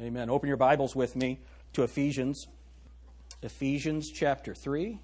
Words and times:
Amen. 0.00 0.30
Open 0.30 0.46
your 0.46 0.56
Bibles 0.56 0.94
with 0.94 1.16
me 1.16 1.40
to 1.72 1.82
Ephesians. 1.82 2.46
Ephesians 3.42 4.12
chapter 4.14 4.54
3. 4.54 5.00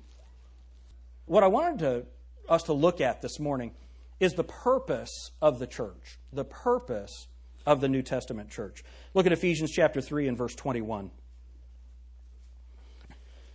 What 1.26 1.42
I 1.42 1.48
wanted 1.48 1.78
to, 1.80 2.06
us 2.48 2.62
to 2.64 2.74
look 2.74 3.00
at 3.00 3.20
this 3.20 3.40
morning 3.40 3.72
is 4.20 4.34
the 4.34 4.44
purpose 4.44 5.32
of 5.42 5.58
the 5.58 5.66
church, 5.66 6.20
the 6.32 6.44
purpose 6.44 7.26
of 7.66 7.80
the 7.80 7.88
New 7.88 8.02
Testament 8.02 8.50
church. 8.50 8.84
Look 9.14 9.26
at 9.26 9.32
Ephesians 9.32 9.72
chapter 9.72 10.00
3 10.00 10.28
and 10.28 10.38
verse 10.38 10.54
21. 10.54 11.10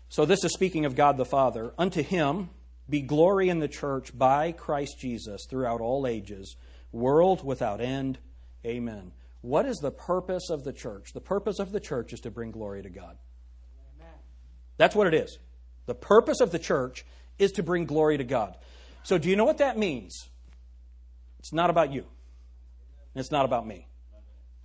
So 0.09 0.25
this 0.25 0.43
is 0.43 0.51
speaking 0.53 0.83
of 0.83 0.93
God 0.93 1.15
the 1.15 1.23
Father. 1.23 1.71
Unto 1.77 2.03
him 2.03 2.49
be 2.89 2.99
glory 2.99 3.47
in 3.47 3.59
the 3.59 3.69
church 3.69 4.17
by 4.17 4.51
Christ 4.51 4.99
Jesus 4.99 5.45
throughout 5.49 5.79
all 5.79 6.05
ages, 6.05 6.57
world 6.91 7.45
without 7.45 7.79
end. 7.79 8.17
Amen. 8.65 9.13
What 9.41 9.65
is 9.65 9.77
the 9.77 9.91
purpose 9.91 10.49
of 10.49 10.63
the 10.63 10.73
church? 10.73 11.13
The 11.13 11.21
purpose 11.21 11.59
of 11.59 11.71
the 11.71 11.79
church 11.79 12.13
is 12.13 12.19
to 12.21 12.31
bring 12.31 12.51
glory 12.51 12.83
to 12.83 12.89
God. 12.89 13.17
That's 14.77 14.95
what 14.95 15.07
it 15.07 15.13
is. 15.13 15.37
The 15.85 15.95
purpose 15.95 16.39
of 16.39 16.51
the 16.51 16.59
church 16.59 17.05
is 17.37 17.51
to 17.53 17.63
bring 17.63 17.85
glory 17.85 18.17
to 18.17 18.23
God. 18.23 18.55
So, 19.03 19.17
do 19.17 19.29
you 19.29 19.35
know 19.35 19.45
what 19.45 19.57
that 19.57 19.77
means? 19.77 20.29
It's 21.39 21.53
not 21.53 21.69
about 21.69 21.91
you, 21.91 22.05
it's 23.15 23.31
not 23.31 23.45
about 23.45 23.67
me. 23.67 23.87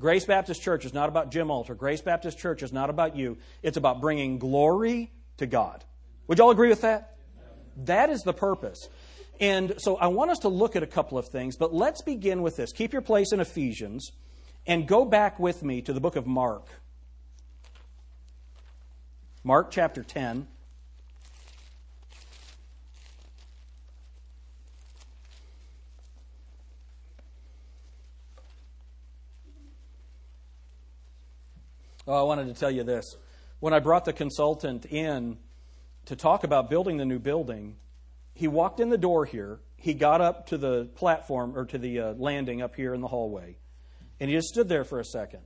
Grace 0.01 0.25
Baptist 0.25 0.61
Church 0.61 0.85
is 0.85 0.93
not 0.93 1.09
about 1.09 1.31
Jim 1.31 1.51
Alter. 1.51 1.75
Grace 1.75 2.01
Baptist 2.01 2.39
Church 2.39 2.63
is 2.63 2.73
not 2.73 2.91
about 2.91 3.17
you. 3.17 3.39
It's 3.63 3.77
about 3.77 4.01
bringing 4.01 4.39
glory 4.39 5.13
to 5.37 5.47
God. 5.47 5.85
Would 6.27 6.39
you 6.39 6.45
all 6.45 6.51
agree 6.51 6.69
with 6.69 6.81
that? 6.81 7.17
That 7.85 8.11
is 8.11 8.23
the 8.23 8.33
purpose. 8.33 8.89
And 9.41 9.75
so 9.79 9.97
I 9.97 10.09
want 10.09 10.31
us 10.31 10.41
to 10.41 10.49
look 10.49 10.77
at 10.77 10.83
a 10.83 10.87
couple 10.87 11.17
of 11.17 11.29
things, 11.29 11.57
but 11.57 11.73
let's 11.73 12.03
begin 12.03 12.43
with 12.43 12.57
this. 12.57 12.73
Keep 12.73 12.93
your 12.93 13.03
place 13.03 13.33
in 13.33 13.41
Ephesians. 13.41 14.11
And 14.67 14.89
go 14.89 15.05
back 15.05 15.39
with 15.39 15.63
me 15.63 15.83
to 15.83 15.93
the 15.93 16.01
book 16.01 16.17
of 16.17 16.27
Mark. 16.27 16.67
Mark 19.43 19.71
chapter 19.71 20.03
10. 20.03 20.47
Oh, 32.07 32.19
I 32.19 32.23
wanted 32.23 32.47
to 32.47 32.55
tell 32.55 32.71
you 32.71 32.85
this. 32.85 33.17
When 33.61 33.73
I 33.73 33.81
brought 33.81 34.05
the 34.05 34.13
consultant 34.13 34.87
in 34.87 35.39
to 36.07 36.17
talk 36.17 36.45
about 36.45 36.69
building 36.69 36.99
the 36.99 37.05
new 37.05 37.19
building, 37.19 37.77
he 38.35 38.49
walked 38.49 38.81
in 38.81 38.91
the 38.91 38.99
door 38.99 39.25
here. 39.25 39.61
He 39.77 39.95
got 39.95 40.21
up 40.21 40.47
to 40.49 40.59
the 40.59 40.87
platform 40.97 41.57
or 41.57 41.65
to 41.67 41.79
the 41.79 42.01
uh, 42.01 42.15
landing 42.15 42.61
up 42.61 42.75
here 42.77 42.95
in 42.95 43.01
the 43.01 43.09
hallway. 43.09 43.57
And 44.21 44.31
he 44.31 44.37
just 44.37 44.49
stood 44.49 44.69
there 44.69 44.85
for 44.85 45.01
a 45.01 45.05
second. 45.05 45.41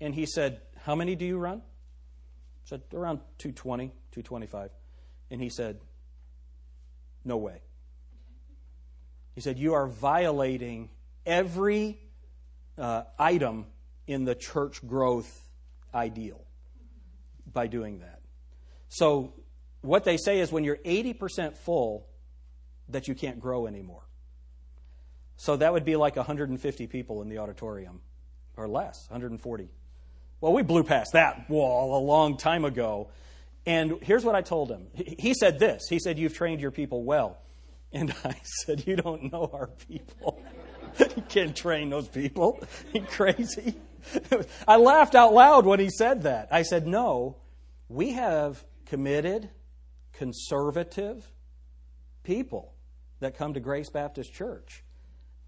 And 0.00 0.14
he 0.14 0.26
said, 0.26 0.60
How 0.84 0.94
many 0.94 1.16
do 1.16 1.24
you 1.24 1.38
run? 1.38 1.58
I 1.58 2.64
said, 2.64 2.82
Around 2.92 3.20
220, 3.38 3.88
225. 4.12 4.70
And 5.30 5.40
he 5.40 5.48
said, 5.48 5.80
No 7.24 7.36
way. 7.36 7.62
He 9.34 9.40
said, 9.40 9.58
You 9.58 9.74
are 9.74 9.86
violating 9.86 10.90
every 11.24 11.98
uh, 12.76 13.04
item 13.18 13.66
in 14.06 14.24
the 14.24 14.34
church 14.34 14.86
growth 14.86 15.48
ideal 15.94 16.44
by 17.52 17.66
doing 17.66 18.00
that. 18.00 18.20
So, 18.88 19.34
what 19.80 20.04
they 20.04 20.16
say 20.16 20.40
is 20.40 20.50
when 20.50 20.64
you're 20.64 20.78
80% 20.78 21.56
full, 21.56 22.08
that 22.88 23.06
you 23.06 23.14
can't 23.14 23.40
grow 23.40 23.66
anymore. 23.66 24.02
So 25.36 25.56
that 25.56 25.72
would 25.72 25.84
be 25.84 25.96
like 25.96 26.16
150 26.16 26.86
people 26.88 27.22
in 27.22 27.28
the 27.28 27.38
auditorium 27.38 28.00
or 28.58 28.68
less, 28.68 29.06
140. 29.08 29.68
Well, 30.40 30.52
we 30.52 30.62
blew 30.62 30.82
past 30.82 31.12
that 31.12 31.48
wall 31.48 31.96
a 31.96 32.02
long 32.04 32.36
time 32.36 32.64
ago. 32.64 33.08
And 33.64 33.98
here's 34.02 34.24
what 34.24 34.34
I 34.34 34.42
told 34.42 34.70
him. 34.70 34.86
He 34.94 35.34
said 35.34 35.58
this 35.58 35.82
He 35.88 35.98
said, 35.98 36.18
You've 36.18 36.34
trained 36.34 36.60
your 36.60 36.70
people 36.70 37.04
well. 37.04 37.38
And 37.92 38.14
I 38.24 38.36
said, 38.42 38.86
You 38.86 38.96
don't 38.96 39.32
know 39.32 39.48
our 39.52 39.68
people. 39.88 40.42
you 40.98 41.22
can't 41.28 41.56
train 41.56 41.90
those 41.90 42.08
people. 42.08 42.62
you 42.92 43.02
crazy. 43.02 43.76
I 44.66 44.76
laughed 44.76 45.14
out 45.14 45.32
loud 45.32 45.66
when 45.66 45.80
he 45.80 45.90
said 45.90 46.22
that. 46.22 46.48
I 46.50 46.62
said, 46.62 46.86
No, 46.86 47.36
we 47.88 48.12
have 48.12 48.64
committed, 48.86 49.50
conservative 50.12 51.30
people 52.22 52.74
that 53.20 53.36
come 53.36 53.54
to 53.54 53.60
Grace 53.60 53.90
Baptist 53.90 54.32
Church. 54.32 54.84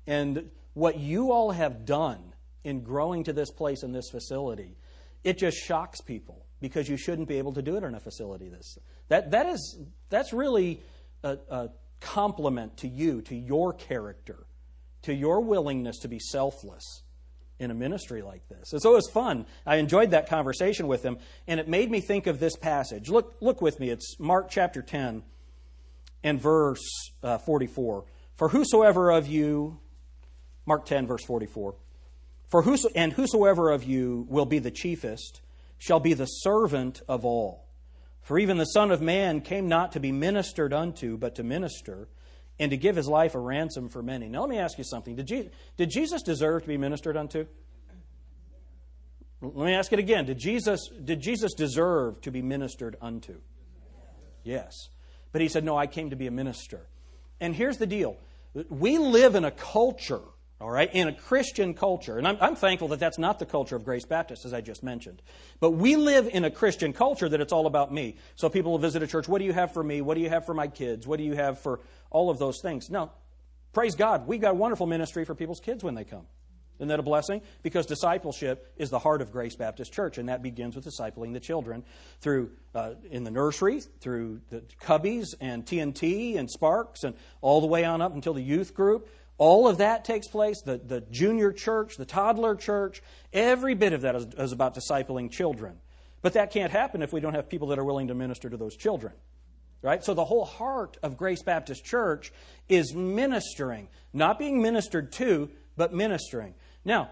And 0.06 0.50
what 0.74 0.98
you 0.98 1.32
all 1.32 1.52
have 1.52 1.84
done 1.84 2.29
in 2.64 2.82
growing 2.82 3.24
to 3.24 3.32
this 3.32 3.50
place 3.50 3.82
in 3.82 3.92
this 3.92 4.10
facility, 4.10 4.76
it 5.24 5.38
just 5.38 5.56
shocks 5.56 6.00
people 6.00 6.46
because 6.60 6.88
you 6.88 6.96
shouldn't 6.96 7.28
be 7.28 7.38
able 7.38 7.52
to 7.54 7.62
do 7.62 7.76
it 7.76 7.84
in 7.84 7.94
a 7.94 8.00
facility 8.00 8.48
this 8.48 8.78
that 9.08 9.30
that 9.30 9.46
is 9.46 9.78
that's 10.08 10.32
really 10.32 10.80
a, 11.22 11.38
a 11.50 11.68
compliment 12.00 12.76
to 12.78 12.88
you 12.88 13.22
to 13.22 13.34
your 13.34 13.72
character 13.72 14.46
to 15.02 15.14
your 15.14 15.40
willingness 15.40 15.98
to 15.98 16.08
be 16.08 16.18
selfless 16.18 17.02
in 17.58 17.70
a 17.70 17.74
ministry 17.74 18.22
like 18.22 18.48
this. 18.48 18.72
And 18.72 18.80
so 18.80 18.92
it 18.92 18.96
was 18.96 19.10
fun. 19.10 19.46
I 19.66 19.76
enjoyed 19.76 20.12
that 20.12 20.28
conversation 20.28 20.88
with 20.88 21.02
him, 21.02 21.18
and 21.46 21.60
it 21.60 21.68
made 21.68 21.90
me 21.90 22.00
think 22.00 22.26
of 22.26 22.40
this 22.40 22.56
passage. 22.56 23.10
Look, 23.10 23.36
look 23.40 23.60
with 23.60 23.78
me. 23.78 23.90
It's 23.90 24.18
Mark 24.18 24.48
chapter 24.48 24.80
10 24.80 25.22
and 26.24 26.40
verse 26.40 26.80
uh, 27.22 27.38
44. 27.38 28.04
For 28.34 28.48
whosoever 28.48 29.10
of 29.10 29.26
you, 29.26 29.78
Mark 30.64 30.86
10, 30.86 31.06
verse 31.06 31.24
44. 31.24 31.74
For 32.50 32.62
whoso, 32.62 32.88
and 32.96 33.12
whosoever 33.12 33.70
of 33.70 33.84
you 33.84 34.26
will 34.28 34.44
be 34.44 34.58
the 34.58 34.72
chiefest 34.72 35.40
shall 35.78 36.00
be 36.00 36.14
the 36.14 36.26
servant 36.26 37.00
of 37.08 37.24
all. 37.24 37.64
For 38.22 38.38
even 38.38 38.58
the 38.58 38.64
Son 38.64 38.90
of 38.90 39.00
Man 39.00 39.40
came 39.40 39.68
not 39.68 39.92
to 39.92 40.00
be 40.00 40.12
ministered 40.12 40.72
unto, 40.72 41.16
but 41.16 41.36
to 41.36 41.44
minister, 41.44 42.08
and 42.58 42.70
to 42.72 42.76
give 42.76 42.96
his 42.96 43.08
life 43.08 43.34
a 43.34 43.38
ransom 43.38 43.88
for 43.88 44.02
many. 44.02 44.28
Now, 44.28 44.40
let 44.40 44.50
me 44.50 44.58
ask 44.58 44.76
you 44.76 44.84
something. 44.84 45.16
Did, 45.16 45.26
Je- 45.26 45.50
did 45.76 45.90
Jesus 45.90 46.22
deserve 46.22 46.62
to 46.62 46.68
be 46.68 46.76
ministered 46.76 47.16
unto? 47.16 47.46
Let 49.40 49.66
me 49.66 49.74
ask 49.74 49.92
it 49.92 49.98
again. 49.98 50.26
Did 50.26 50.38
Jesus, 50.38 50.90
did 51.02 51.20
Jesus 51.20 51.54
deserve 51.54 52.20
to 52.22 52.30
be 52.30 52.42
ministered 52.42 52.96
unto? 53.00 53.36
Yes. 54.42 54.74
But 55.32 55.40
he 55.40 55.48
said, 55.48 55.64
No, 55.64 55.78
I 55.78 55.86
came 55.86 56.10
to 56.10 56.16
be 56.16 56.26
a 56.26 56.30
minister. 56.30 56.86
And 57.40 57.54
here's 57.54 57.78
the 57.78 57.86
deal 57.86 58.18
we 58.68 58.98
live 58.98 59.36
in 59.36 59.44
a 59.44 59.50
culture 59.50 60.22
all 60.60 60.70
right, 60.70 60.90
in 60.92 61.08
a 61.08 61.12
Christian 61.12 61.72
culture. 61.72 62.18
And 62.18 62.28
I'm, 62.28 62.36
I'm, 62.40 62.54
thankful 62.54 62.88
that 62.88 63.00
that's 63.00 63.18
not 63.18 63.38
the 63.38 63.46
culture 63.46 63.76
of 63.76 63.84
Grace 63.84 64.04
Baptist, 64.04 64.44
as 64.44 64.52
I 64.52 64.60
just 64.60 64.82
mentioned. 64.82 65.22
But 65.58 65.70
we 65.70 65.96
live 65.96 66.28
in 66.30 66.44
a 66.44 66.50
Christian 66.50 66.92
culture 66.92 67.28
that 67.28 67.40
it's 67.40 67.52
all 67.52 67.66
about 67.66 67.92
me. 67.92 68.16
So 68.36 68.50
people 68.50 68.72
will 68.72 68.78
visit 68.78 69.02
a 69.02 69.06
church, 69.06 69.26
what 69.26 69.38
do 69.38 69.46
you 69.46 69.54
have 69.54 69.72
for 69.72 69.82
me? 69.82 70.02
What 70.02 70.16
do 70.16 70.20
you 70.20 70.28
have 70.28 70.44
for 70.44 70.52
my 70.52 70.68
kids? 70.68 71.06
What 71.06 71.16
do 71.16 71.24
you 71.24 71.34
have 71.34 71.60
for 71.60 71.80
all 72.10 72.28
of 72.28 72.38
those 72.38 72.60
things? 72.60 72.90
No, 72.90 73.10
praise 73.72 73.94
God, 73.94 74.26
we've 74.26 74.40
got 74.40 74.54
wonderful 74.56 74.86
ministry 74.86 75.24
for 75.24 75.34
people's 75.34 75.60
kids 75.60 75.82
when 75.82 75.94
they 75.94 76.04
come. 76.04 76.26
Isn't 76.80 76.88
that 76.88 76.98
a 76.98 77.02
blessing? 77.02 77.42
Because 77.62 77.84
discipleship 77.84 78.72
is 78.78 78.88
the 78.88 78.98
heart 78.98 79.20
of 79.20 79.32
Grace 79.32 79.54
Baptist 79.54 79.92
Church, 79.92 80.16
and 80.16 80.30
that 80.30 80.42
begins 80.42 80.74
with 80.74 80.86
discipling 80.86 81.34
the 81.34 81.40
children 81.40 81.84
through 82.22 82.52
uh, 82.74 82.94
in 83.10 83.22
the 83.22 83.30
nursery, 83.30 83.80
through 84.00 84.40
the 84.48 84.62
Cubbies 84.82 85.34
and 85.42 85.66
T&T 85.66 86.38
and 86.38 86.50
Sparks, 86.50 87.04
and 87.04 87.14
all 87.42 87.60
the 87.60 87.66
way 87.66 87.84
on 87.84 88.00
up 88.00 88.14
until 88.14 88.32
the 88.32 88.40
youth 88.40 88.72
group. 88.72 89.10
All 89.40 89.66
of 89.66 89.78
that 89.78 90.04
takes 90.04 90.28
place. 90.28 90.60
The, 90.60 90.76
the 90.76 91.00
junior 91.00 91.50
church, 91.50 91.96
the 91.96 92.04
toddler 92.04 92.54
church, 92.54 93.02
every 93.32 93.74
bit 93.74 93.94
of 93.94 94.02
that 94.02 94.14
is, 94.14 94.26
is 94.36 94.52
about 94.52 94.76
discipling 94.76 95.30
children. 95.30 95.78
But 96.20 96.34
that 96.34 96.52
can't 96.52 96.70
happen 96.70 97.00
if 97.00 97.10
we 97.10 97.20
don't 97.20 97.32
have 97.32 97.48
people 97.48 97.68
that 97.68 97.78
are 97.78 97.84
willing 97.84 98.08
to 98.08 98.14
minister 98.14 98.50
to 98.50 98.58
those 98.58 98.76
children. 98.76 99.14
Right? 99.80 100.04
So 100.04 100.12
the 100.12 100.26
whole 100.26 100.44
heart 100.44 100.98
of 101.02 101.16
Grace 101.16 101.42
Baptist 101.42 101.86
Church 101.86 102.34
is 102.68 102.94
ministering, 102.94 103.88
not 104.12 104.38
being 104.38 104.60
ministered 104.60 105.10
to, 105.12 105.48
but 105.74 105.94
ministering. 105.94 106.52
Now, 106.84 107.08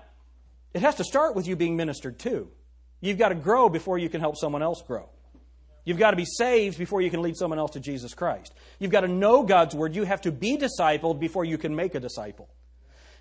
it 0.74 0.82
has 0.82 0.96
to 0.96 1.04
start 1.04 1.34
with 1.34 1.48
you 1.48 1.56
being 1.56 1.76
ministered 1.76 2.18
to. 2.20 2.50
You've 3.00 3.16
got 3.16 3.30
to 3.30 3.36
grow 3.36 3.70
before 3.70 3.96
you 3.96 4.10
can 4.10 4.20
help 4.20 4.36
someone 4.36 4.62
else 4.62 4.82
grow. 4.86 5.08
You've 5.88 5.96
got 5.96 6.11
to 6.11 6.19
be 6.19 6.26
saved 6.26 6.76
before 6.76 7.00
you 7.00 7.08
can 7.08 7.23
lead 7.23 7.38
someone 7.38 7.58
else 7.58 7.70
to 7.70 7.81
Jesus 7.81 8.12
Christ. 8.12 8.52
You've 8.79 8.90
got 8.90 9.00
to 9.00 9.08
know 9.08 9.43
God's 9.43 9.75
Word. 9.75 9.96
You 9.96 10.05
have 10.05 10.20
to 10.20 10.31
be 10.31 10.58
discipled 10.58 11.19
before 11.19 11.46
you 11.46 11.56
can 11.56 11.75
make 11.75 11.94
a 11.94 12.00
disciple. 12.00 12.46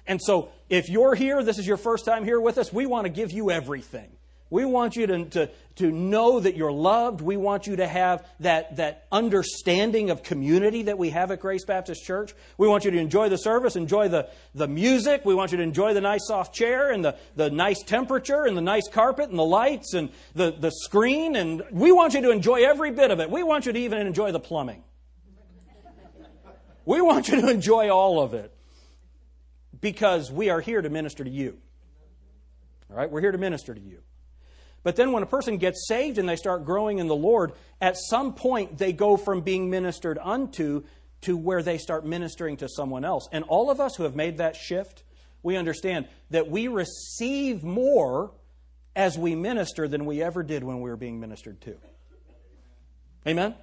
And 0.06 0.22
so, 0.22 0.50
if 0.68 0.90
you're 0.90 1.16
here, 1.16 1.42
this 1.44 1.60
is 1.60 1.66
your 1.66 1.78
first 1.78 2.04
time 2.04 2.26
here 2.26 2.42
with 2.42 2.58
us, 2.58 2.74
we 2.74 2.86
want 2.86 3.06
to 3.06 3.10
give 3.10 3.32
you 3.32 3.52
everything. 3.52 4.10
We 4.50 4.64
want 4.66 4.96
you 4.96 5.08
to, 5.08 5.26
to, 5.26 5.50
to 5.76 5.92
know 5.92 6.40
that 6.40 6.56
you're 6.56 6.72
loved. 6.72 7.22
We 7.22 7.36
want 7.36 7.68
you 7.68 7.76
to 7.78 7.88
have 7.88 8.26
that, 8.40 8.78
that 8.78 9.06
understanding 9.12 10.10
of 10.10 10.24
community 10.24 10.84
that 10.84 10.98
we 10.98 11.10
have 11.10 11.32
at 11.32 11.42
Grace 11.42 11.66
Baptist 11.66 12.06
Church. 12.06 12.34
We 12.58 12.68
want 12.68 12.86
you 12.86 12.92
to 12.92 12.98
enjoy 12.98 13.30
the 13.30 13.38
service, 13.38 13.76
enjoy 13.76 14.08
the, 14.08 14.30
the 14.56 14.68
music. 14.68 15.26
We 15.26 15.36
want 15.36 15.52
you 15.52 15.58
to 15.58 15.64
enjoy 15.64 15.94
the 15.94 16.02
nice 16.02 16.28
soft 16.28 16.56
chair 16.56 16.92
and 16.92 17.04
the, 17.04 17.18
the 17.36 17.50
nice 17.50 17.84
temperature 17.84 18.46
and 18.46 18.56
the 18.56 18.62
nice 18.62 18.88
carpet 18.88 19.30
and 19.30 19.38
the 19.38 19.44
lights 19.44 19.94
and 19.94 20.10
the, 20.34 20.52
the 20.52 20.72
screen. 20.72 21.36
And 21.36 21.64
we 21.72 21.92
want 21.92 22.14
you 22.14 22.22
to 22.22 22.32
enjoy 22.32 22.64
every 22.64 22.92
bit 22.92 23.12
of 23.12 23.20
it. 23.20 23.30
We 23.30 23.44
want 23.44 23.66
you 23.66 23.74
to 23.74 23.80
even 23.80 24.06
enjoy 24.06 24.32
the 24.32 24.40
plumbing. 24.40 24.84
We 26.86 27.02
want 27.02 27.28
you 27.28 27.42
to 27.42 27.50
enjoy 27.50 27.90
all 27.90 28.22
of 28.22 28.34
it 28.34 28.54
because 29.82 30.32
we 30.32 30.50
are 30.50 30.62
here 30.62 30.82
to 30.82 30.90
minister 30.90 31.26
to 31.26 31.30
you. 31.30 31.58
All 32.90 32.96
right? 32.96 33.12
We're 33.12 33.20
here 33.20 33.34
to 33.34 33.38
minister 33.38 33.74
to 33.74 33.82
you. 33.82 34.02
But 34.84 34.96
then 34.96 35.12
when 35.12 35.24
a 35.24 35.28
person 35.28 35.58
gets 35.58 35.88
saved 35.88 36.18
and 36.18 36.28
they 36.28 36.36
start 36.36 36.66
growing 36.66 37.00
in 37.00 37.08
the 37.08 37.16
Lord, 37.16 37.54
at 37.82 37.98
some 37.98 38.34
point 38.34 38.78
they 38.78 38.94
go 38.94 39.18
from 39.18 39.42
being 39.42 39.70
ministered 39.70 40.18
unto 40.22 40.84
to 41.22 41.36
where 41.36 41.64
they 41.64 41.78
start 41.78 42.06
ministering 42.06 42.58
to 42.58 42.70
someone 42.70 43.04
else. 43.04 43.28
And 43.32 43.44
all 43.46 43.70
of 43.70 43.82
us 43.82 43.96
who 43.96 44.04
have 44.04 44.16
made 44.16 44.38
that 44.38 44.56
shift, 44.56 45.04
we 45.44 45.58
understand 45.58 46.08
that 46.30 46.50
we 46.50 46.68
receive 46.68 47.64
more 47.64 48.32
as 48.96 49.18
we 49.18 49.36
minister 49.36 49.88
than 49.88 50.06
we 50.06 50.22
ever 50.22 50.44
did 50.44 50.64
when 50.64 50.82
we 50.82 50.90
were 50.90 50.98
being 50.98 51.20
ministered 51.20 51.62
to. 51.62 51.78
Amen? 53.28 53.56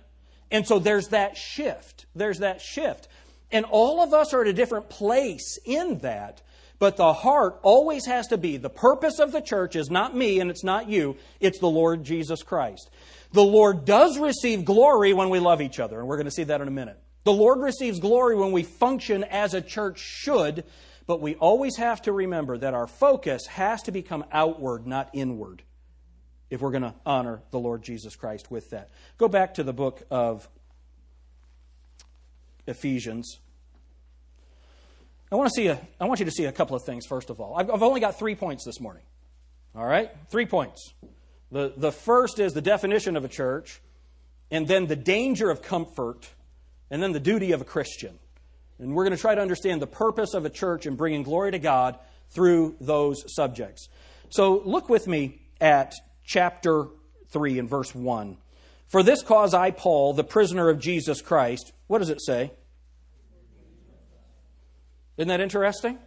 And 0.51 0.67
so 0.67 0.79
there's 0.79 1.09
that 1.09 1.37
shift. 1.37 2.07
There's 2.15 2.39
that 2.39 2.61
shift. 2.61 3.09
And 3.51 3.65
all 3.65 4.01
of 4.01 4.13
us 4.13 4.35
are 4.35 4.43
at 4.43 4.47
a 4.47 4.53
different 4.53 4.89
place 4.89 5.59
in 5.65 5.99
that. 5.99 6.43
But 6.85 6.99
the 6.99 7.15
heart 7.15 7.61
always 7.63 8.05
has 8.05 8.27
to 8.27 8.37
be 8.37 8.59
the 8.59 8.69
purpose 8.69 9.19
of 9.19 9.33
the 9.33 9.41
church 9.41 9.75
is 9.75 9.89
not 9.89 10.15
me 10.15 10.39
and 10.39 10.51
it's 10.51 10.63
not 10.63 10.87
you, 10.87 11.17
it's 11.41 11.59
the 11.59 11.67
Lord 11.67 12.05
Jesus 12.05 12.43
Christ. 12.43 12.91
The 13.33 13.43
Lord 13.43 13.87
does 13.87 14.19
receive 14.19 14.67
glory 14.67 15.15
when 15.15 15.31
we 15.31 15.39
love 15.39 15.63
each 15.63 15.81
other, 15.81 15.99
and 15.99 16.07
we're 16.07 16.19
going 16.19 16.27
to 16.27 16.31
see 16.31 16.45
that 16.45 16.61
in 16.61 16.69
a 16.69 16.71
minute. 16.71 17.01
The 17.23 17.33
Lord 17.33 17.61
receives 17.61 18.01
glory 18.01 18.37
when 18.37 18.53
we 18.53 18.65
function 18.65 19.25
as 19.25 19.55
a 19.55 19.63
church 19.63 19.99
should, 19.99 20.65
but 21.07 21.23
we 21.23 21.37
always 21.37 21.79
have 21.79 22.03
to 22.03 22.13
remember 22.13 22.59
that 22.59 22.75
our 22.75 22.87
focus 22.87 23.47
has 23.47 23.83
to 23.85 23.91
become 23.91 24.23
outward, 24.31 24.87
not 24.87 25.09
inward, 25.15 25.63
if 26.51 26.61
we're 26.61 26.71
going 26.71 26.83
to 26.83 26.95
honor 27.07 27.41
the 27.51 27.59
Lord 27.59 27.83
Jesus 27.83 28.15
Christ 28.15 28.51
with 28.51 28.69
that. 28.73 28.91
Go 29.17 29.27
back 29.27 29.55
to 29.55 29.63
the 29.63 29.73
book 29.73 30.03
of 30.11 30.51
Ephesians. 32.67 33.39
I 35.35 35.37
want, 35.37 35.51
to 35.51 35.61
see 35.61 35.67
a, 35.67 35.81
I 36.01 36.05
want 36.05 36.21
you 36.21 36.27
to 36.27 36.31
see 36.31 36.45
a 36.45 36.53
couple 36.53 36.77
of 36.77 36.85
things, 36.85 37.07
first 37.07 37.29
of 37.29 37.41
all. 37.41 37.57
I've, 37.57 37.69
I've 37.69 37.83
only 37.83 38.01
got 38.01 38.17
three 38.17 38.37
points 38.37 38.65
this 38.65 38.79
morning. 38.79 39.03
All 39.75 39.85
right? 39.85 40.09
Three 40.29 40.47
points. 40.47 40.95
The, 41.51 41.73
the 41.77 41.91
first 41.91 42.39
is 42.39 42.53
the 42.53 42.63
definition 42.63 43.17
of 43.17 43.25
a 43.25 43.29
church, 43.29 43.81
and 44.53 44.69
then 44.69 44.87
the 44.87 44.95
danger 44.95 45.51
of 45.51 45.61
comfort, 45.61 46.31
and 46.89 47.03
then 47.03 47.11
the 47.11 47.19
duty 47.19 47.51
of 47.51 47.61
a 47.61 47.65
Christian. 47.65 48.17
And 48.79 48.95
we're 48.95 49.03
going 49.03 49.17
to 49.17 49.21
try 49.21 49.35
to 49.35 49.41
understand 49.41 49.83
the 49.83 49.89
purpose 49.89 50.35
of 50.35 50.45
a 50.45 50.51
church 50.51 50.87
and 50.87 50.97
bringing 50.97 51.25
glory 51.25 51.51
to 51.51 51.59
God 51.59 51.99
through 52.31 52.77
those 52.81 53.25
subjects. 53.35 53.89
So 54.29 54.63
look 54.65 54.89
with 54.89 55.09
me 55.09 55.43
at 55.61 55.95
chapter 56.23 56.87
3 57.31 57.59
and 57.59 57.69
verse 57.69 57.93
1. 57.93 58.37
For 58.87 59.03
this 59.03 59.25
cause 59.25 59.53
I, 59.53 59.73
Paul, 59.73 60.13
the 60.13 60.23
prisoner 60.23 60.69
of 60.69 60.79
Jesus 60.79 61.21
Christ, 61.21 61.73
what 61.89 61.99
does 61.99 62.11
it 62.11 62.23
say? 62.23 62.53
Isn't 65.17 65.29
that 65.29 65.41
interesting? 65.41 65.99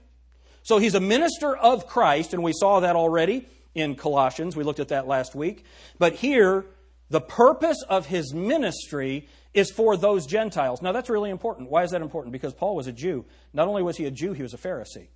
So 0.63 0.79
he's 0.79 0.95
a 0.95 0.99
minister 0.99 1.55
of 1.55 1.87
Christ, 1.87 2.33
and 2.33 2.43
we 2.43 2.51
saw 2.53 2.81
that 2.81 2.95
already 2.95 3.47
in 3.73 3.95
Colossians. 3.95 4.55
We 4.55 4.63
looked 4.63 4.79
at 4.79 4.89
that 4.89 5.07
last 5.07 5.35
week. 5.35 5.63
But 5.97 6.13
here, 6.13 6.65
the 7.09 7.21
purpose 7.21 7.81
of 7.87 8.05
his 8.05 8.33
ministry 8.33 9.27
is 9.53 9.71
for 9.71 9.95
those 9.95 10.25
Gentiles. 10.25 10.81
Now, 10.81 10.91
that's 10.91 11.09
really 11.09 11.29
important. 11.29 11.69
Why 11.69 11.83
is 11.83 11.91
that 11.91 12.01
important? 12.01 12.33
Because 12.33 12.53
Paul 12.53 12.75
was 12.75 12.87
a 12.87 12.91
Jew. 12.91 13.25
Not 13.53 13.67
only 13.67 13.81
was 13.81 13.97
he 13.97 14.05
a 14.05 14.11
Jew, 14.11 14.33
he 14.33 14.43
was 14.43 14.53
a 14.53 14.57
Pharisee. 14.57 15.07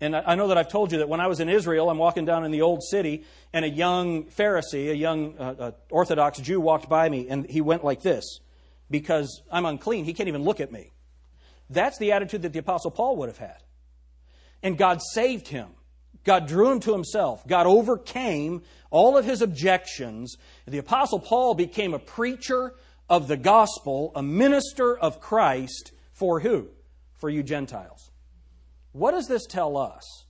And 0.00 0.16
I 0.16 0.34
know 0.34 0.48
that 0.48 0.58
I've 0.58 0.68
told 0.68 0.90
you 0.90 0.98
that 0.98 1.08
when 1.08 1.20
I 1.20 1.28
was 1.28 1.40
in 1.40 1.48
Israel, 1.48 1.88
I'm 1.88 1.98
walking 1.98 2.24
down 2.24 2.44
in 2.44 2.50
the 2.50 2.62
old 2.62 2.82
city, 2.82 3.24
and 3.52 3.64
a 3.64 3.68
young 3.68 4.24
Pharisee, 4.24 4.90
a 4.90 4.96
young 4.96 5.38
uh, 5.38 5.54
uh, 5.58 5.70
Orthodox 5.90 6.40
Jew, 6.40 6.60
walked 6.60 6.88
by 6.88 7.08
me, 7.08 7.28
and 7.28 7.48
he 7.48 7.60
went 7.60 7.84
like 7.84 8.02
this 8.02 8.40
because 8.90 9.42
I'm 9.50 9.64
unclean. 9.64 10.04
He 10.04 10.12
can't 10.12 10.28
even 10.28 10.42
look 10.42 10.60
at 10.60 10.72
me. 10.72 10.90
That's 11.70 11.98
the 11.98 12.12
attitude 12.12 12.42
that 12.42 12.52
the 12.52 12.58
Apostle 12.58 12.90
Paul 12.90 13.16
would 13.16 13.28
have 13.28 13.38
had. 13.38 13.62
And 14.62 14.78
God 14.78 15.00
saved 15.12 15.48
him. 15.48 15.68
God 16.24 16.46
drew 16.46 16.70
him 16.70 16.80
to 16.80 16.92
himself. 16.92 17.46
God 17.46 17.66
overcame 17.66 18.62
all 18.90 19.16
of 19.16 19.24
his 19.24 19.42
objections. 19.42 20.36
The 20.66 20.78
Apostle 20.78 21.20
Paul 21.20 21.54
became 21.54 21.92
a 21.92 21.98
preacher 21.98 22.74
of 23.08 23.28
the 23.28 23.36
gospel, 23.36 24.12
a 24.14 24.22
minister 24.22 24.96
of 24.96 25.20
Christ 25.20 25.92
for 26.12 26.40
who? 26.40 26.68
For 27.12 27.28
you 27.28 27.42
Gentiles. 27.42 28.10
What 28.92 29.10
does 29.10 29.28
this 29.28 29.46
tell 29.46 29.76
us? 29.76 30.24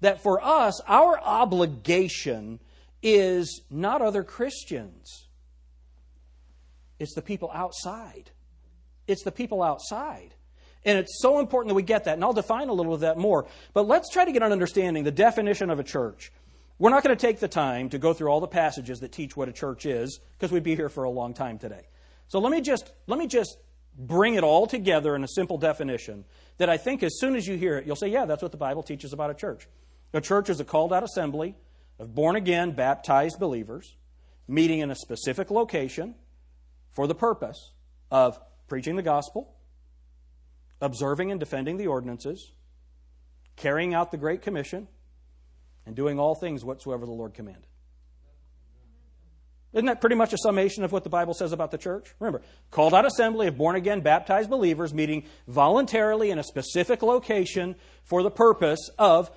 That 0.00 0.22
for 0.22 0.44
us, 0.44 0.80
our 0.86 1.18
obligation 1.20 2.60
is 3.02 3.62
not 3.70 4.02
other 4.02 4.24
Christians, 4.24 5.28
it's 6.98 7.14
the 7.14 7.22
people 7.22 7.50
outside. 7.54 8.32
It's 9.06 9.22
the 9.22 9.32
people 9.32 9.62
outside. 9.62 10.34
And 10.84 10.98
it's 10.98 11.20
so 11.20 11.38
important 11.40 11.70
that 11.70 11.74
we 11.74 11.82
get 11.82 12.04
that. 12.04 12.14
And 12.14 12.24
I'll 12.24 12.32
define 12.32 12.68
a 12.68 12.72
little 12.72 12.94
of 12.94 13.00
that 13.00 13.18
more. 13.18 13.46
But 13.74 13.86
let's 13.86 14.10
try 14.10 14.24
to 14.24 14.32
get 14.32 14.42
an 14.42 14.52
understanding, 14.52 15.04
the 15.04 15.10
definition 15.10 15.70
of 15.70 15.78
a 15.78 15.84
church. 15.84 16.32
We're 16.78 16.90
not 16.90 17.02
going 17.02 17.16
to 17.16 17.20
take 17.20 17.40
the 17.40 17.48
time 17.48 17.88
to 17.90 17.98
go 17.98 18.12
through 18.12 18.28
all 18.28 18.40
the 18.40 18.46
passages 18.46 19.00
that 19.00 19.10
teach 19.10 19.36
what 19.36 19.48
a 19.48 19.52
church 19.52 19.84
is, 19.84 20.20
because 20.32 20.52
we'd 20.52 20.62
be 20.62 20.76
here 20.76 20.88
for 20.88 21.04
a 21.04 21.10
long 21.10 21.34
time 21.34 21.58
today. 21.58 21.88
So 22.28 22.38
let 22.38 22.52
me 22.52 22.60
just 22.60 22.92
let 23.06 23.18
me 23.18 23.26
just 23.26 23.56
bring 23.98 24.34
it 24.34 24.44
all 24.44 24.66
together 24.66 25.16
in 25.16 25.24
a 25.24 25.28
simple 25.28 25.58
definition 25.58 26.24
that 26.58 26.68
I 26.68 26.76
think 26.76 27.02
as 27.02 27.18
soon 27.18 27.34
as 27.34 27.46
you 27.46 27.56
hear 27.56 27.78
it, 27.78 27.86
you'll 27.86 27.96
say, 27.96 28.08
yeah, 28.08 28.26
that's 28.26 28.42
what 28.42 28.52
the 28.52 28.58
Bible 28.58 28.84
teaches 28.84 29.12
about 29.12 29.30
a 29.30 29.34
church. 29.34 29.66
A 30.12 30.20
church 30.20 30.48
is 30.48 30.60
a 30.60 30.64
called 30.64 30.92
out 30.92 31.02
assembly 31.02 31.56
of 31.98 32.14
born 32.14 32.36
again, 32.36 32.70
baptized 32.72 33.40
believers 33.40 33.96
meeting 34.46 34.78
in 34.80 34.90
a 34.90 34.94
specific 34.94 35.50
location 35.50 36.14
for 36.92 37.06
the 37.06 37.14
purpose 37.14 37.72
of 38.10 38.38
preaching 38.66 38.96
the 38.96 39.02
gospel, 39.02 39.54
observing 40.80 41.30
and 41.30 41.40
defending 41.40 41.76
the 41.76 41.86
ordinances, 41.86 42.52
carrying 43.56 43.94
out 43.94 44.10
the 44.10 44.16
Great 44.16 44.42
Commission, 44.42 44.88
and 45.86 45.96
doing 45.96 46.18
all 46.18 46.34
things 46.34 46.64
whatsoever 46.64 47.06
the 47.06 47.12
Lord 47.12 47.34
commanded. 47.34 47.66
Isn't 49.72 49.86
that 49.86 50.00
pretty 50.00 50.16
much 50.16 50.32
a 50.32 50.38
summation 50.38 50.82
of 50.82 50.92
what 50.92 51.04
the 51.04 51.10
Bible 51.10 51.34
says 51.34 51.52
about 51.52 51.70
the 51.70 51.78
church? 51.78 52.14
Remember, 52.20 52.40
called 52.70 52.94
out 52.94 53.04
assembly 53.04 53.48
of 53.48 53.58
born 53.58 53.76
again, 53.76 54.00
baptized 54.00 54.48
believers 54.48 54.94
meeting 54.94 55.24
voluntarily 55.46 56.30
in 56.30 56.38
a 56.38 56.42
specific 56.42 57.02
location 57.02 57.76
for 58.02 58.22
the 58.22 58.30
purpose 58.30 58.90
of 58.98 59.30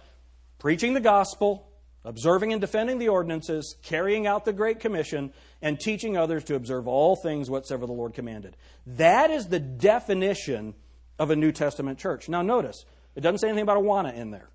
preaching 0.57 0.93
the 0.93 1.01
gospel, 1.01 1.69
observing 2.05 2.53
and 2.53 2.61
defending 2.61 2.97
the 2.97 3.09
ordinances, 3.09 3.75
carrying 3.83 4.25
out 4.25 4.45
the 4.45 4.53
Great 4.53 4.79
Commission, 4.79 5.33
and 5.61 5.79
teaching 5.79 6.15
others 6.15 6.45
to 6.45 6.55
observe 6.55 6.87
all 6.87 7.17
things 7.17 7.49
whatsoever 7.49 7.85
the 7.85 7.91
Lord 7.91 8.13
commanded. 8.13 8.55
That 8.85 9.31
is 9.31 9.47
the 9.47 9.59
definition 9.59 10.75
of 11.19 11.31
a 11.31 11.35
New 11.35 11.51
Testament 11.51 11.99
church. 11.99 12.29
Now, 12.29 12.41
notice, 12.41 12.85
it 13.15 13.21
doesn't 13.21 13.39
say 13.39 13.47
anything 13.47 13.63
about 13.63 13.77
Awana 13.77 14.15
in 14.15 14.31
there. 14.31 14.49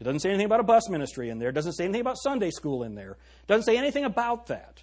It 0.00 0.04
doesn't 0.04 0.20
say 0.20 0.28
anything 0.28 0.46
about 0.46 0.60
a 0.60 0.64
bus 0.64 0.88
ministry 0.88 1.28
in 1.28 1.38
there. 1.38 1.48
It 1.48 1.54
doesn't 1.54 1.72
say 1.72 1.84
anything 1.84 2.00
about 2.00 2.18
Sunday 2.18 2.50
school 2.50 2.82
in 2.84 2.94
there. 2.94 3.12
It 3.12 3.46
doesn't 3.48 3.64
say 3.64 3.76
anything 3.76 4.04
about 4.04 4.46
that. 4.46 4.82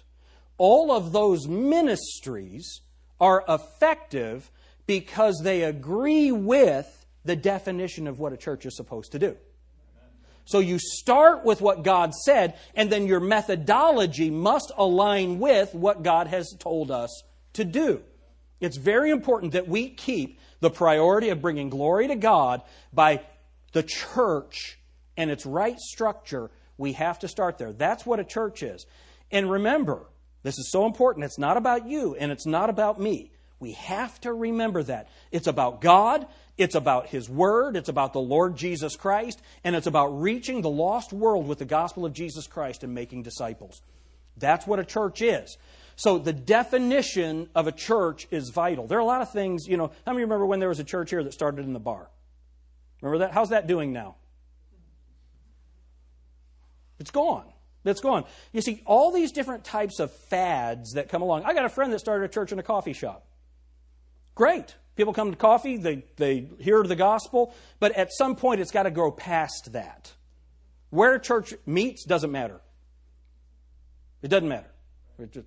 All 0.58 0.92
of 0.92 1.12
those 1.12 1.48
ministries 1.48 2.80
are 3.20 3.44
effective 3.48 4.50
because 4.86 5.40
they 5.42 5.62
agree 5.62 6.32
with 6.32 7.06
the 7.24 7.36
definition 7.36 8.06
of 8.06 8.18
what 8.18 8.32
a 8.32 8.36
church 8.36 8.66
is 8.66 8.76
supposed 8.76 9.12
to 9.12 9.18
do. 9.18 9.36
So 10.44 10.60
you 10.60 10.78
start 10.78 11.44
with 11.44 11.60
what 11.60 11.82
God 11.82 12.14
said, 12.14 12.54
and 12.74 12.88
then 12.88 13.06
your 13.06 13.18
methodology 13.18 14.30
must 14.30 14.70
align 14.76 15.40
with 15.40 15.74
what 15.74 16.04
God 16.04 16.28
has 16.28 16.54
told 16.58 16.92
us 16.92 17.24
to 17.54 17.64
do. 17.64 18.02
It's 18.60 18.76
very 18.76 19.10
important 19.10 19.52
that 19.52 19.68
we 19.68 19.90
keep 19.90 20.38
the 20.60 20.70
priority 20.70 21.28
of 21.28 21.42
bringing 21.42 21.68
glory 21.68 22.08
to 22.08 22.16
God 22.16 22.62
by 22.92 23.22
the 23.72 23.82
church 23.82 24.78
and 25.16 25.30
its 25.30 25.44
right 25.44 25.78
structure. 25.78 26.50
We 26.78 26.92
have 26.92 27.18
to 27.20 27.28
start 27.28 27.58
there. 27.58 27.72
That's 27.72 28.06
what 28.06 28.20
a 28.20 28.24
church 28.24 28.62
is. 28.62 28.86
And 29.30 29.50
remember, 29.50 30.06
this 30.42 30.58
is 30.58 30.70
so 30.70 30.86
important. 30.86 31.24
It's 31.24 31.38
not 31.38 31.56
about 31.56 31.86
you 31.86 32.14
and 32.14 32.32
it's 32.32 32.46
not 32.46 32.70
about 32.70 33.00
me. 33.00 33.32
We 33.58 33.72
have 33.72 34.20
to 34.20 34.32
remember 34.32 34.82
that. 34.82 35.08
It's 35.32 35.46
about 35.46 35.80
God, 35.80 36.26
it's 36.58 36.74
about 36.74 37.08
His 37.08 37.28
Word, 37.28 37.76
it's 37.76 37.88
about 37.88 38.12
the 38.12 38.20
Lord 38.20 38.54
Jesus 38.54 38.96
Christ, 38.96 39.40
and 39.64 39.74
it's 39.74 39.86
about 39.86 40.20
reaching 40.20 40.60
the 40.60 40.68
lost 40.68 41.12
world 41.12 41.48
with 41.48 41.58
the 41.58 41.64
gospel 41.64 42.04
of 42.04 42.12
Jesus 42.12 42.46
Christ 42.46 42.84
and 42.84 42.94
making 42.94 43.22
disciples. 43.22 43.80
That's 44.36 44.66
what 44.66 44.78
a 44.78 44.84
church 44.84 45.22
is. 45.22 45.56
So 45.96 46.18
the 46.18 46.32
definition 46.32 47.48
of 47.54 47.66
a 47.66 47.72
church 47.72 48.28
is 48.30 48.50
vital. 48.50 48.86
There 48.86 48.98
are 48.98 49.00
a 49.00 49.06
lot 49.06 49.22
of 49.22 49.32
things, 49.32 49.66
you 49.66 49.78
know, 49.78 49.90
how 50.04 50.12
many 50.12 50.24
remember 50.24 50.44
when 50.44 50.60
there 50.60 50.68
was 50.68 50.78
a 50.78 50.84
church 50.84 51.10
here 51.10 51.24
that 51.24 51.32
started 51.32 51.64
in 51.64 51.72
the 51.72 51.80
bar? 51.80 52.10
Remember 53.00 53.24
that? 53.24 53.32
How's 53.32 53.48
that 53.48 53.66
doing 53.66 53.92
now? 53.92 54.16
It's 56.98 57.10
gone. 57.10 57.46
It's 57.84 58.00
gone. 58.00 58.24
You 58.52 58.60
see, 58.60 58.82
all 58.84 59.10
these 59.10 59.32
different 59.32 59.64
types 59.64 59.98
of 59.98 60.10
fads 60.10 60.92
that 60.92 61.08
come 61.08 61.22
along. 61.22 61.44
I 61.44 61.54
got 61.54 61.64
a 61.64 61.68
friend 61.70 61.92
that 61.92 62.00
started 62.00 62.24
a 62.24 62.28
church 62.28 62.52
in 62.52 62.58
a 62.58 62.62
coffee 62.62 62.92
shop. 62.92 63.26
Great. 64.34 64.74
People 64.96 65.12
come 65.12 65.30
to 65.30 65.36
coffee, 65.36 65.76
they, 65.76 66.04
they 66.16 66.48
hear 66.58 66.82
the 66.82 66.96
gospel, 66.96 67.54
but 67.80 67.92
at 67.92 68.12
some 68.12 68.34
point 68.34 68.60
it's 68.60 68.70
got 68.70 68.84
to 68.84 68.90
grow 68.90 69.10
past 69.12 69.72
that. 69.72 70.12
Where 70.90 71.18
church 71.18 71.54
meets 71.66 72.04
doesn't 72.04 72.32
matter. 72.32 72.60
It 74.22 74.28
doesn't 74.28 74.48
matter. 74.48 74.70
It 75.18 75.32
just, 75.32 75.46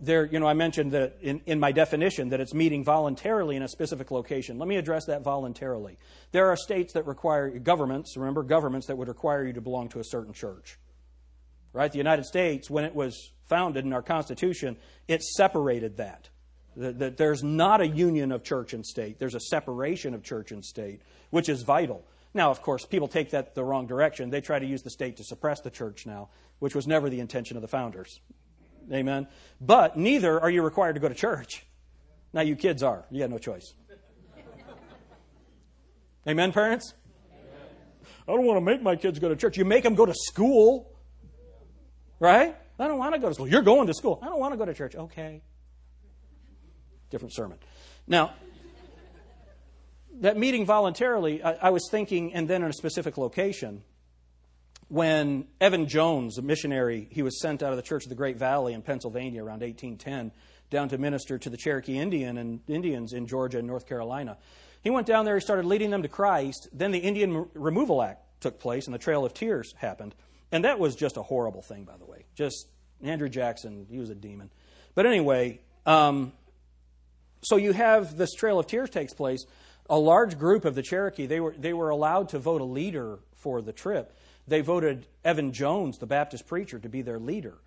there, 0.00 0.26
you 0.26 0.38
know, 0.38 0.46
I 0.46 0.54
mentioned 0.54 0.92
that 0.92 1.16
in, 1.22 1.40
in 1.46 1.58
my 1.58 1.72
definition 1.72 2.28
that 2.30 2.40
it's 2.40 2.52
meeting 2.52 2.84
voluntarily 2.84 3.56
in 3.56 3.62
a 3.62 3.68
specific 3.68 4.10
location. 4.10 4.58
Let 4.58 4.68
me 4.68 4.76
address 4.76 5.06
that 5.06 5.22
voluntarily. 5.22 5.96
There 6.32 6.48
are 6.48 6.56
states 6.56 6.92
that 6.92 7.06
require 7.06 7.58
governments, 7.58 8.16
remember, 8.16 8.42
governments 8.42 8.88
that 8.88 8.98
would 8.98 9.08
require 9.08 9.46
you 9.46 9.54
to 9.54 9.60
belong 9.60 9.88
to 9.90 10.00
a 10.00 10.04
certain 10.04 10.34
church. 10.34 10.78
right? 11.72 11.90
The 11.90 11.98
United 11.98 12.24
States, 12.24 12.68
when 12.68 12.84
it 12.84 12.94
was 12.94 13.32
founded 13.48 13.84
in 13.84 13.92
our 13.92 14.02
Constitution, 14.02 14.76
it 15.06 15.22
separated 15.22 15.96
that. 15.98 16.28
That, 16.76 16.98
that 16.98 17.16
there's 17.16 17.42
not 17.42 17.80
a 17.80 17.86
union 17.86 18.30
of 18.30 18.44
church 18.44 18.72
and 18.72 18.84
state. 18.84 19.18
There's 19.18 19.34
a 19.34 19.40
separation 19.40 20.14
of 20.14 20.22
church 20.22 20.52
and 20.52 20.64
state, 20.64 21.02
which 21.30 21.48
is 21.48 21.62
vital. 21.62 22.04
Now, 22.34 22.50
of 22.50 22.62
course, 22.62 22.84
people 22.84 23.08
take 23.08 23.30
that 23.30 23.54
the 23.54 23.64
wrong 23.64 23.86
direction. 23.86 24.30
They 24.30 24.40
try 24.40 24.58
to 24.58 24.66
use 24.66 24.82
the 24.82 24.90
state 24.90 25.16
to 25.16 25.24
suppress 25.24 25.60
the 25.60 25.70
church 25.70 26.06
now, 26.06 26.28
which 26.58 26.74
was 26.74 26.86
never 26.86 27.08
the 27.08 27.20
intention 27.20 27.56
of 27.56 27.62
the 27.62 27.68
founders. 27.68 28.20
Amen. 28.92 29.26
But 29.60 29.96
neither 29.96 30.40
are 30.40 30.50
you 30.50 30.62
required 30.62 30.94
to 30.94 31.00
go 31.00 31.08
to 31.08 31.14
church. 31.14 31.64
Now, 32.32 32.42
you 32.42 32.56
kids 32.56 32.82
are. 32.82 33.04
You 33.10 33.20
got 33.20 33.30
no 33.30 33.38
choice. 33.38 33.74
Amen, 36.26 36.52
parents? 36.52 36.94
I 38.28 38.32
don't 38.32 38.44
want 38.44 38.58
to 38.58 38.60
make 38.60 38.82
my 38.82 38.96
kids 38.96 39.18
go 39.18 39.28
to 39.30 39.36
church. 39.36 39.56
You 39.56 39.64
make 39.64 39.82
them 39.82 39.94
go 39.94 40.04
to 40.04 40.14
school, 40.14 40.92
right? 42.20 42.54
I 42.78 42.86
don't 42.86 42.98
want 42.98 43.14
to 43.14 43.20
go 43.20 43.28
to 43.28 43.34
school. 43.34 43.48
You're 43.48 43.62
going 43.62 43.86
to 43.86 43.94
school. 43.94 44.18
I 44.22 44.26
don't 44.26 44.38
want 44.38 44.52
to 44.52 44.58
go 44.58 44.66
to 44.66 44.74
church. 44.74 44.94
Okay. 44.94 45.42
Different 47.10 47.34
sermon. 47.34 47.58
Now, 48.06 48.34
that 50.20 50.36
meeting 50.36 50.66
voluntarily, 50.66 51.42
I, 51.42 51.52
I 51.52 51.70
was 51.70 51.88
thinking, 51.90 52.34
and 52.34 52.46
then 52.46 52.62
in 52.62 52.68
a 52.68 52.74
specific 52.74 53.16
location, 53.16 53.82
when 54.88 55.46
Evan 55.60 55.86
Jones, 55.86 56.38
a 56.38 56.42
missionary, 56.42 57.08
he 57.10 57.22
was 57.22 57.40
sent 57.40 57.62
out 57.62 57.70
of 57.70 57.76
the 57.76 57.82
Church 57.82 58.04
of 58.04 58.08
the 58.08 58.14
Great 58.14 58.36
Valley 58.36 58.72
in 58.72 58.82
Pennsylvania 58.82 59.42
around 59.42 59.60
1810 59.60 60.32
down 60.70 60.88
to 60.88 60.98
minister 60.98 61.38
to 61.38 61.50
the 61.50 61.56
Cherokee 61.56 61.98
Indian 61.98 62.38
and 62.38 62.60
Indians 62.68 63.12
in 63.12 63.26
Georgia 63.26 63.58
and 63.58 63.66
North 63.66 63.86
Carolina. 63.86 64.36
He 64.82 64.90
went 64.90 65.06
down 65.06 65.24
there, 65.24 65.34
he 65.34 65.40
started 65.40 65.66
leading 65.66 65.90
them 65.90 66.02
to 66.02 66.08
Christ. 66.08 66.68
Then 66.72 66.92
the 66.92 66.98
Indian 66.98 67.46
Removal 67.54 68.02
Act 68.02 68.22
took 68.40 68.60
place, 68.60 68.86
and 68.86 68.94
the 68.94 68.98
Trail 68.98 69.24
of 69.24 69.34
Tears 69.34 69.74
happened. 69.76 70.14
And 70.52 70.64
that 70.64 70.78
was 70.78 70.94
just 70.94 71.16
a 71.16 71.22
horrible 71.22 71.62
thing, 71.62 71.84
by 71.84 71.96
the 71.96 72.06
way. 72.06 72.24
Just 72.34 72.68
Andrew 73.02 73.28
Jackson, 73.28 73.86
he 73.90 73.98
was 73.98 74.10
a 74.10 74.14
demon. 74.14 74.50
But 74.94 75.06
anyway, 75.06 75.60
um, 75.84 76.32
so 77.42 77.56
you 77.56 77.72
have 77.72 78.16
this 78.16 78.32
Trail 78.34 78.58
of 78.58 78.66
Tears 78.66 78.90
takes 78.90 79.12
place. 79.12 79.44
A 79.90 79.98
large 79.98 80.38
group 80.38 80.64
of 80.64 80.74
the 80.74 80.82
Cherokee, 80.82 81.26
they 81.26 81.40
were, 81.40 81.54
they 81.58 81.72
were 81.72 81.90
allowed 81.90 82.30
to 82.30 82.38
vote 82.38 82.60
a 82.60 82.64
leader 82.64 83.18
for 83.36 83.60
the 83.60 83.72
trip. 83.72 84.14
They 84.48 84.60
voted 84.60 85.06
Evan 85.24 85.52
Jones, 85.52 85.98
the 85.98 86.06
Baptist 86.06 86.46
preacher, 86.46 86.78
to 86.78 86.88
be 86.88 87.02
their 87.02 87.18
leader. 87.18 87.58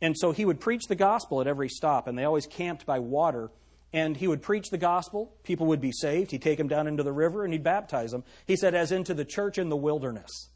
And 0.00 0.16
so 0.16 0.32
he 0.32 0.44
would 0.44 0.60
preach 0.60 0.84
the 0.88 0.96
gospel 0.96 1.40
at 1.40 1.46
every 1.46 1.68
stop, 1.68 2.06
and 2.06 2.18
they 2.18 2.24
always 2.24 2.46
camped 2.46 2.86
by 2.86 2.98
water 2.98 3.50
and 3.92 4.16
he 4.16 4.28
would 4.28 4.42
preach 4.42 4.70
the 4.70 4.78
gospel. 4.78 5.34
People 5.42 5.66
would 5.66 5.80
be 5.80 5.92
saved. 5.92 6.30
He'd 6.30 6.42
take 6.42 6.58
them 6.58 6.68
down 6.68 6.86
into 6.86 7.02
the 7.02 7.12
river 7.12 7.44
and 7.44 7.52
he'd 7.52 7.64
baptize 7.64 8.12
them. 8.12 8.24
He 8.46 8.56
said, 8.56 8.74
as 8.74 8.92
into 8.92 9.14
the 9.14 9.24
church 9.24 9.58
in 9.58 9.68
the 9.68 9.76
wilderness. 9.76 10.50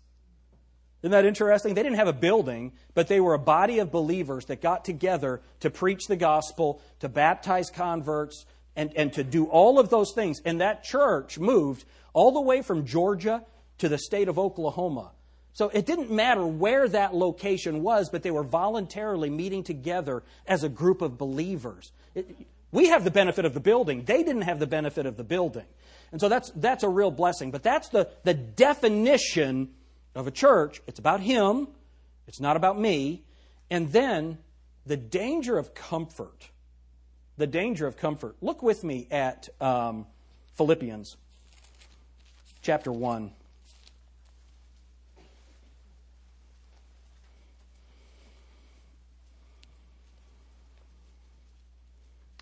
Isn't 1.02 1.10
that 1.10 1.26
interesting? 1.26 1.74
They 1.74 1.82
didn't 1.82 1.98
have 1.98 2.08
a 2.08 2.14
building, 2.14 2.72
but 2.94 3.08
they 3.08 3.20
were 3.20 3.34
a 3.34 3.38
body 3.38 3.78
of 3.78 3.90
believers 3.90 4.46
that 4.46 4.62
got 4.62 4.84
together 4.84 5.42
to 5.60 5.68
preach 5.68 6.06
the 6.06 6.16
gospel, 6.16 6.80
to 7.00 7.08
baptize 7.08 7.70
converts, 7.70 8.46
and, 8.76 8.90
and 8.96 9.12
to 9.12 9.22
do 9.22 9.44
all 9.46 9.78
of 9.78 9.90
those 9.90 10.12
things. 10.14 10.40
And 10.44 10.60
that 10.60 10.82
church 10.82 11.38
moved 11.38 11.84
all 12.14 12.32
the 12.32 12.40
way 12.40 12.62
from 12.62 12.86
Georgia 12.86 13.44
to 13.78 13.88
the 13.88 13.98
state 13.98 14.28
of 14.28 14.38
Oklahoma. 14.38 15.12
So 15.54 15.68
it 15.68 15.86
didn't 15.86 16.10
matter 16.10 16.44
where 16.44 16.88
that 16.88 17.14
location 17.14 17.82
was, 17.82 18.10
but 18.10 18.22
they 18.24 18.32
were 18.32 18.42
voluntarily 18.42 19.30
meeting 19.30 19.62
together 19.62 20.24
as 20.46 20.64
a 20.64 20.68
group 20.68 21.00
of 21.00 21.16
believers. 21.16 21.92
It, 22.14 22.36
we 22.72 22.88
have 22.88 23.04
the 23.04 23.12
benefit 23.12 23.44
of 23.44 23.54
the 23.54 23.60
building. 23.60 24.02
They 24.04 24.24
didn't 24.24 24.42
have 24.42 24.58
the 24.58 24.66
benefit 24.66 25.06
of 25.06 25.16
the 25.16 25.22
building. 25.22 25.64
And 26.10 26.20
so 26.20 26.28
that's, 26.28 26.50
that's 26.56 26.82
a 26.82 26.88
real 26.88 27.12
blessing. 27.12 27.52
But 27.52 27.62
that's 27.62 27.88
the, 27.88 28.08
the 28.24 28.34
definition 28.34 29.70
of 30.16 30.26
a 30.26 30.32
church. 30.32 30.82
It's 30.88 30.98
about 30.98 31.20
Him, 31.20 31.68
it's 32.26 32.40
not 32.40 32.56
about 32.56 32.78
me. 32.78 33.22
And 33.70 33.92
then 33.92 34.38
the 34.84 34.96
danger 34.96 35.56
of 35.56 35.72
comfort. 35.72 36.50
The 37.36 37.46
danger 37.46 37.86
of 37.86 37.96
comfort. 37.96 38.36
Look 38.40 38.62
with 38.62 38.82
me 38.82 39.06
at 39.10 39.48
um, 39.60 40.06
Philippians 40.56 41.16
chapter 42.60 42.90
1. 42.90 43.30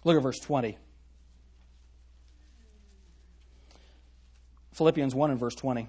Look 0.04 0.16
at 0.16 0.22
verse 0.22 0.40
20. 0.40 0.78
Philippians 4.72 5.14
1 5.14 5.30
and 5.30 5.40
verse 5.40 5.54
20. 5.54 5.88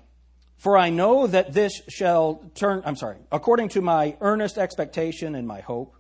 For 0.57 0.77
I 0.77 0.89
know 0.89 1.27
that 1.27 1.53
this 1.53 1.81
shall 1.89 2.41
turn, 2.55 2.83
I'm 2.85 2.95
sorry, 2.95 3.17
according 3.31 3.69
to 3.69 3.81
my 3.81 4.15
earnest 4.21 4.57
expectation 4.57 5.35
and 5.35 5.47
my 5.47 5.61
hope, 5.61 5.95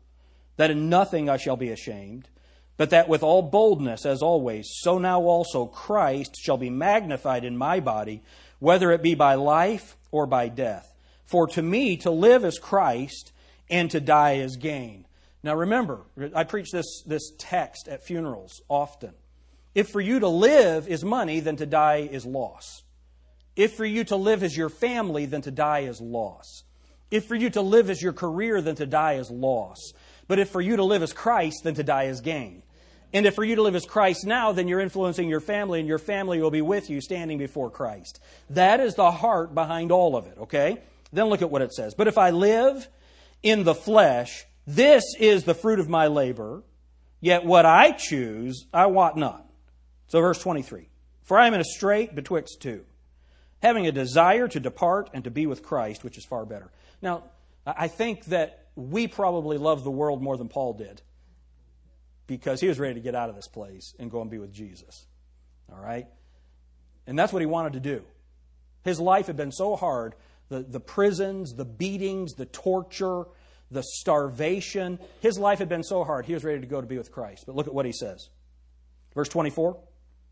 that 0.57 0.71
in 0.71 0.89
nothing 0.89 1.29
I 1.29 1.37
shall 1.37 1.57
be 1.57 1.69
ashamed, 1.69 2.29
but 2.77 2.91
that 2.91 3.09
with 3.09 3.23
all 3.23 3.41
boldness, 3.41 4.05
as 4.05 4.21
always, 4.21 4.69
so 4.81 4.97
now 4.97 5.21
also 5.21 5.65
Christ 5.65 6.35
shall 6.35 6.57
be 6.57 6.69
magnified 6.69 7.43
in 7.43 7.57
my 7.57 7.79
body, 7.79 8.21
whether 8.59 8.91
it 8.91 9.01
be 9.01 9.15
by 9.15 9.35
life 9.35 9.97
or 10.11 10.25
by 10.25 10.47
death. 10.47 10.93
For 11.25 11.47
to 11.47 11.61
me 11.61 11.97
to 11.97 12.11
live 12.11 12.45
is 12.45 12.59
Christ, 12.59 13.31
and 13.69 13.89
to 13.91 13.99
die 13.99 14.35
is 14.35 14.57
gain. 14.57 15.05
Now 15.43 15.55
remember, 15.55 16.01
I 16.33 16.45
preach 16.45 16.71
this, 16.71 17.03
this 17.05 17.31
text 17.37 17.87
at 17.89 18.03
funerals 18.03 18.61
often. 18.69 19.13
If 19.75 19.89
for 19.89 19.99
you 19.99 20.19
to 20.19 20.27
live 20.27 20.87
is 20.87 21.03
money, 21.03 21.41
then 21.41 21.57
to 21.57 21.65
die 21.65 22.07
is 22.09 22.25
loss. 22.25 22.83
If 23.55 23.73
for 23.73 23.85
you 23.85 24.03
to 24.05 24.15
live 24.15 24.41
as 24.41 24.55
your 24.55 24.69
family, 24.69 25.25
then 25.25 25.41
to 25.41 25.51
die 25.51 25.79
is 25.79 25.99
loss. 25.99 26.63
If 27.11 27.25
for 27.25 27.35
you 27.35 27.49
to 27.51 27.61
live 27.61 27.89
as 27.89 28.01
your 28.01 28.13
career, 28.13 28.61
then 28.61 28.75
to 28.75 28.85
die 28.85 29.13
is 29.13 29.29
loss. 29.29 29.93
But 30.27 30.39
if 30.39 30.49
for 30.49 30.61
you 30.61 30.77
to 30.77 30.83
live 30.83 31.03
as 31.03 31.13
Christ, 31.13 31.63
then 31.63 31.75
to 31.75 31.83
die 31.83 32.05
is 32.05 32.21
gain. 32.21 32.63
And 33.13 33.27
if 33.27 33.35
for 33.35 33.43
you 33.43 33.55
to 33.55 33.61
live 33.61 33.75
as 33.75 33.85
Christ 33.85 34.25
now, 34.25 34.53
then 34.53 34.67
you're 34.67 34.79
influencing 34.79 35.29
your 35.29 35.39
family, 35.39 35.79
and 35.79 35.87
your 35.87 35.99
family 35.99 36.41
will 36.41 36.49
be 36.49 36.63
with 36.63 36.89
you 36.89 37.01
standing 37.01 37.37
before 37.37 37.69
Christ. 37.69 38.19
That 38.49 38.79
is 38.79 38.95
the 38.95 39.11
heart 39.11 39.53
behind 39.53 39.91
all 39.91 40.15
of 40.15 40.25
it, 40.25 40.37
okay? 40.39 40.79
Then 41.11 41.25
look 41.25 41.43
at 41.43 41.51
what 41.51 41.61
it 41.61 41.73
says. 41.73 41.93
But 41.93 42.07
if 42.07 42.17
I 42.17 42.31
live 42.31 42.87
in 43.43 43.65
the 43.65 43.75
flesh, 43.75 44.45
this 44.65 45.03
is 45.19 45.43
the 45.43 45.53
fruit 45.53 45.79
of 45.79 45.89
my 45.89 46.07
labor, 46.07 46.63
yet 47.19 47.45
what 47.45 47.65
I 47.65 47.91
choose 47.91 48.65
I 48.73 48.87
wot 48.87 49.17
not. 49.17 49.45
So, 50.07 50.21
verse 50.21 50.39
23 50.39 50.87
For 51.23 51.37
I 51.37 51.47
am 51.47 51.53
in 51.53 51.61
a 51.61 51.65
strait 51.65 52.15
betwixt 52.15 52.61
two, 52.61 52.85
having 53.61 53.87
a 53.87 53.91
desire 53.91 54.47
to 54.47 54.59
depart 54.59 55.09
and 55.13 55.23
to 55.23 55.31
be 55.31 55.45
with 55.45 55.63
Christ, 55.63 56.03
which 56.03 56.17
is 56.17 56.25
far 56.25 56.45
better. 56.45 56.71
Now, 57.01 57.23
I 57.65 57.87
think 57.87 58.25
that 58.25 58.67
we 58.75 59.07
probably 59.07 59.57
love 59.57 59.83
the 59.83 59.91
world 59.91 60.21
more 60.21 60.37
than 60.37 60.49
Paul 60.49 60.73
did 60.73 61.01
because 62.27 62.59
he 62.61 62.67
was 62.67 62.79
ready 62.79 62.95
to 62.95 62.99
get 62.99 63.15
out 63.15 63.29
of 63.29 63.35
this 63.35 63.47
place 63.47 63.93
and 63.99 64.09
go 64.09 64.21
and 64.21 64.29
be 64.29 64.37
with 64.37 64.53
Jesus. 64.53 65.05
All 65.71 65.79
right? 65.79 66.07
And 67.05 67.19
that's 67.19 67.33
what 67.33 67.41
he 67.41 67.45
wanted 67.45 67.73
to 67.73 67.79
do. 67.79 68.03
His 68.83 68.99
life 68.99 69.27
had 69.27 69.37
been 69.37 69.51
so 69.51 69.75
hard 69.75 70.15
the, 70.49 70.61
the 70.61 70.79
prisons, 70.79 71.53
the 71.53 71.65
beatings, 71.65 72.33
the 72.33 72.45
torture, 72.45 73.25
the 73.73 73.83
starvation. 73.83 74.99
His 75.19 75.37
life 75.37 75.59
had 75.59 75.69
been 75.69 75.83
so 75.83 76.03
hard, 76.03 76.25
he 76.25 76.33
was 76.33 76.43
ready 76.43 76.61
to 76.61 76.67
go 76.67 76.79
to 76.79 76.87
be 76.87 76.97
with 76.97 77.11
Christ. 77.11 77.45
But 77.45 77.55
look 77.55 77.67
at 77.67 77.73
what 77.73 77.85
he 77.85 77.91
says. 77.91 78.29
Verse 79.13 79.29
24 79.29 79.77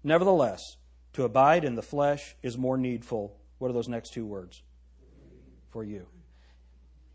Nevertheless, 0.04 0.62
to 1.14 1.24
abide 1.24 1.64
in 1.64 1.76
the 1.76 1.82
flesh 1.82 2.36
is 2.42 2.58
more 2.58 2.78
needful. 2.78 3.38
What 3.60 3.70
are 3.70 3.74
those 3.74 3.88
next 3.88 4.14
two 4.14 4.26
words? 4.26 4.64
For 5.70 5.84
you. 5.84 6.08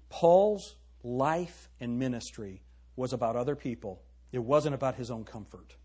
Paul's 0.08 0.76
life 1.02 1.68
and 1.80 1.98
ministry 1.98 2.62
was 2.94 3.12
about 3.12 3.36
other 3.36 3.56
people, 3.56 4.02
it 4.32 4.38
wasn't 4.38 4.74
about 4.74 4.94
his 4.96 5.10
own 5.10 5.24
comfort. 5.24 5.76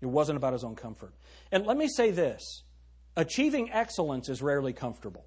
It 0.00 0.06
wasn't 0.06 0.36
about 0.36 0.52
his 0.52 0.64
own 0.64 0.74
comfort. 0.74 1.14
And 1.52 1.64
let 1.64 1.76
me 1.76 1.88
say 1.88 2.10
this 2.10 2.64
achieving 3.16 3.70
excellence 3.72 4.28
is 4.28 4.42
rarely 4.42 4.72
comfortable. 4.72 5.26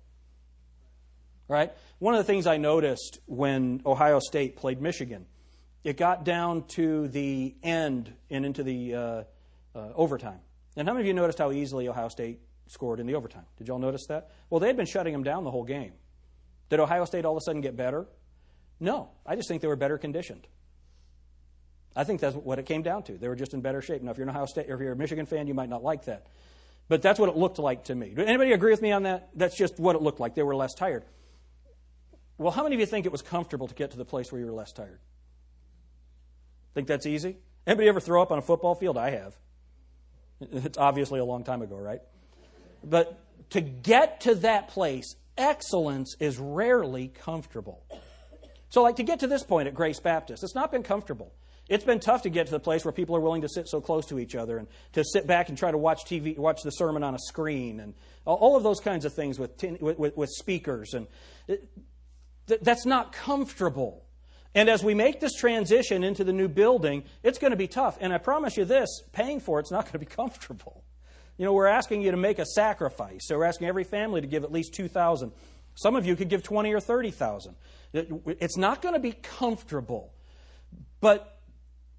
Right? 1.48 1.72
One 2.00 2.16
of 2.16 2.18
the 2.18 2.24
things 2.24 2.48
I 2.48 2.58
noticed 2.58 3.20
when 3.26 3.82
Ohio 3.86 4.20
State 4.20 4.56
played 4.56 4.82
Michigan, 4.82 5.26
it 5.84 5.98
got 5.98 6.26
down 6.26 6.64
to 6.70 7.08
the 7.08 7.56
end 7.62 8.12
and 8.30 8.46
into 8.46 8.64
the 8.64 8.96
uh, 8.96 9.24
uh, 9.76 9.92
overtime. 9.96 10.40
And 10.76 10.88
how 10.88 10.94
many 10.94 11.04
of 11.04 11.08
you 11.08 11.14
noticed 11.14 11.38
how 11.38 11.52
easily 11.52 11.88
Ohio 11.88 12.10
State 12.10 12.40
scored 12.68 13.00
in 13.00 13.06
the 13.06 13.16
overtime? 13.16 13.46
Did 13.58 13.68
y'all 13.68 13.80
notice 13.80 14.08
that? 14.08 14.32
Well, 14.50 14.60
they 14.60 14.68
had 14.68 14.78
been 14.78 14.88
shutting 14.88 15.14
them 15.14 15.24
down 15.24 15.44
the 15.44 15.52
whole 15.52 15.64
game. 15.64 15.94
Did 16.70 16.80
Ohio 16.80 17.06
State 17.06 17.26
all 17.26 17.34
of 17.34 17.38
a 17.38 17.42
sudden 17.42 17.62
get 17.62 17.76
better? 17.76 18.08
No. 18.80 19.10
I 19.26 19.36
just 19.36 19.48
think 19.48 19.62
they 19.62 19.68
were 19.68 19.76
better 19.76 19.98
conditioned. 19.98 20.48
I 21.96 22.04
think 22.04 22.20
that's 22.20 22.36
what 22.36 22.60
it 22.60 22.66
came 22.66 22.82
down 22.82 23.04
to. 23.04 23.14
They 23.14 23.28
were 23.28 23.36
just 23.36 23.54
in 23.54 23.62
better 23.62 23.82
shape. 23.82 24.02
Now, 24.02 24.12
if 24.12 24.18
you're 24.18 24.28
an 24.28 24.36
Ohio 24.36 24.48
State, 24.48 24.70
or 24.70 24.76
if 24.76 24.82
you're 24.82 24.92
a 24.92 24.98
Michigan 24.98 25.26
fan, 25.26 25.48
you 25.48 25.54
might 25.54 25.70
not 25.70 25.84
like 25.84 26.06
that. 26.06 26.28
But 26.88 27.02
that's 27.02 27.20
what 27.20 27.30
it 27.30 27.38
looked 27.38 27.58
like 27.58 27.86
to 27.86 27.96
me. 27.96 28.10
Did 28.10 28.28
anybody 28.28 28.52
agree 28.52 28.72
with 28.72 28.82
me 28.82 28.92
on 28.92 29.04
that? 29.04 29.30
That's 29.34 29.58
just 29.58 29.80
what 29.80 29.96
it 29.96 30.02
looked 30.02 30.20
like. 30.20 30.36
They 30.36 30.44
were 30.44 30.56
less 30.56 30.74
tired. 30.74 31.06
Well, 32.38 32.52
how 32.52 32.64
many 32.64 32.76
of 32.76 32.80
you 32.80 32.86
think 32.86 33.06
it 33.06 33.12
was 33.12 33.22
comfortable 33.22 33.68
to 33.68 33.76
get 33.76 33.92
to 33.92 33.98
the 33.98 34.06
place 34.06 34.32
where 34.32 34.40
you 34.40 34.46
were 34.46 34.54
less 34.54 34.72
tired? 34.72 35.00
Think 36.74 36.88
that's 36.88 37.06
easy? 37.06 37.38
Anybody 37.66 37.88
ever 37.88 38.02
throw 38.02 38.22
up 38.22 38.32
on 38.32 38.38
a 38.38 38.42
football 38.42 38.76
field? 38.76 38.98
I 38.98 39.12
have. 39.12 39.36
It's 40.42 40.78
obviously 40.78 41.20
a 41.20 41.26
long 41.26 41.46
time 41.46 41.62
ago, 41.62 41.78
right? 41.78 42.02
But 42.84 43.18
to 43.52 43.62
get 43.62 44.22
to 44.22 44.36
that 44.36 44.68
place, 44.68 45.16
excellence 45.38 46.16
is 46.20 46.38
rarely 46.38 47.08
comfortable. 47.08 47.84
So, 48.70 48.84
like 48.84 48.98
to 48.98 49.04
get 49.04 49.22
to 49.22 49.28
this 49.28 49.44
point 49.44 49.70
at 49.70 49.74
Grace 49.74 50.02
Baptist, 50.02 50.44
it's 50.44 50.56
not 50.56 50.72
been 50.72 50.84
comfortable. 50.84 51.34
It's 51.70 51.86
been 51.86 52.00
tough 52.00 52.24
to 52.24 52.30
get 52.30 52.48
to 52.48 52.52
the 52.52 52.60
place 52.60 52.86
where 52.86 52.92
people 52.92 53.16
are 53.16 53.22
willing 53.22 53.42
to 53.42 53.50
sit 53.50 53.68
so 53.68 53.82
close 53.82 54.06
to 54.08 54.20
each 54.20 54.36
other 54.36 54.58
and 54.58 54.68
to 54.94 55.04
sit 55.04 55.26
back 55.26 55.50
and 55.50 55.58
try 55.58 55.72
to 55.72 55.78
watch 55.78 56.04
TV, 56.06 56.38
watch 56.38 56.62
the 56.64 56.70
sermon 56.72 57.02
on 57.02 57.16
a 57.16 57.20
screen, 57.20 57.80
and 57.80 57.96
all 58.26 58.56
of 58.56 58.64
those 58.64 58.80
kinds 58.82 59.06
of 59.06 59.14
things 59.14 59.40
with 59.40 59.52
with, 59.80 60.18
with 60.18 60.30
speakers, 60.30 60.94
and 60.94 61.08
that's 62.48 62.86
not 62.86 63.12
comfortable. 63.12 64.06
And 64.54 64.70
as 64.70 64.84
we 64.84 64.94
make 64.94 65.20
this 65.20 65.34
transition 65.34 66.04
into 66.04 66.24
the 66.24 66.32
new 66.32 66.48
building, 66.48 67.04
it's 67.24 67.38
going 67.38 67.52
to 67.52 67.58
be 67.58 67.68
tough. 67.68 67.98
And 68.00 68.14
I 68.14 68.18
promise 68.18 68.56
you 68.56 68.66
this: 68.66 69.02
paying 69.12 69.40
for 69.40 69.60
it's 69.60 69.72
not 69.72 69.84
going 69.84 69.94
to 69.94 70.00
be 70.00 70.06
comfortable. 70.18 70.84
You 71.38 71.46
know, 71.46 71.54
we're 71.54 71.68
asking 71.68 72.02
you 72.02 72.12
to 72.12 72.18
make 72.18 72.40
a 72.40 72.46
sacrifice. 72.46 73.28
So 73.28 73.38
we're 73.38 73.44
asking 73.44 73.68
every 73.68 73.84
family 73.84 74.22
to 74.22 74.28
give 74.28 74.44
at 74.44 74.52
least 74.52 74.74
two 74.74 74.88
thousand. 74.88 75.34
Some 75.76 75.98
of 75.98 76.06
you 76.06 76.16
could 76.16 76.30
give 76.30 76.44
twenty 76.44 76.74
or 76.74 76.80
thirty 76.80 77.12
thousand. 77.12 77.56
It's 77.94 78.58
not 78.58 78.82
going 78.82 78.96
to 78.96 79.00
be 79.00 79.12
comfortable, 79.12 80.14
but 81.02 81.40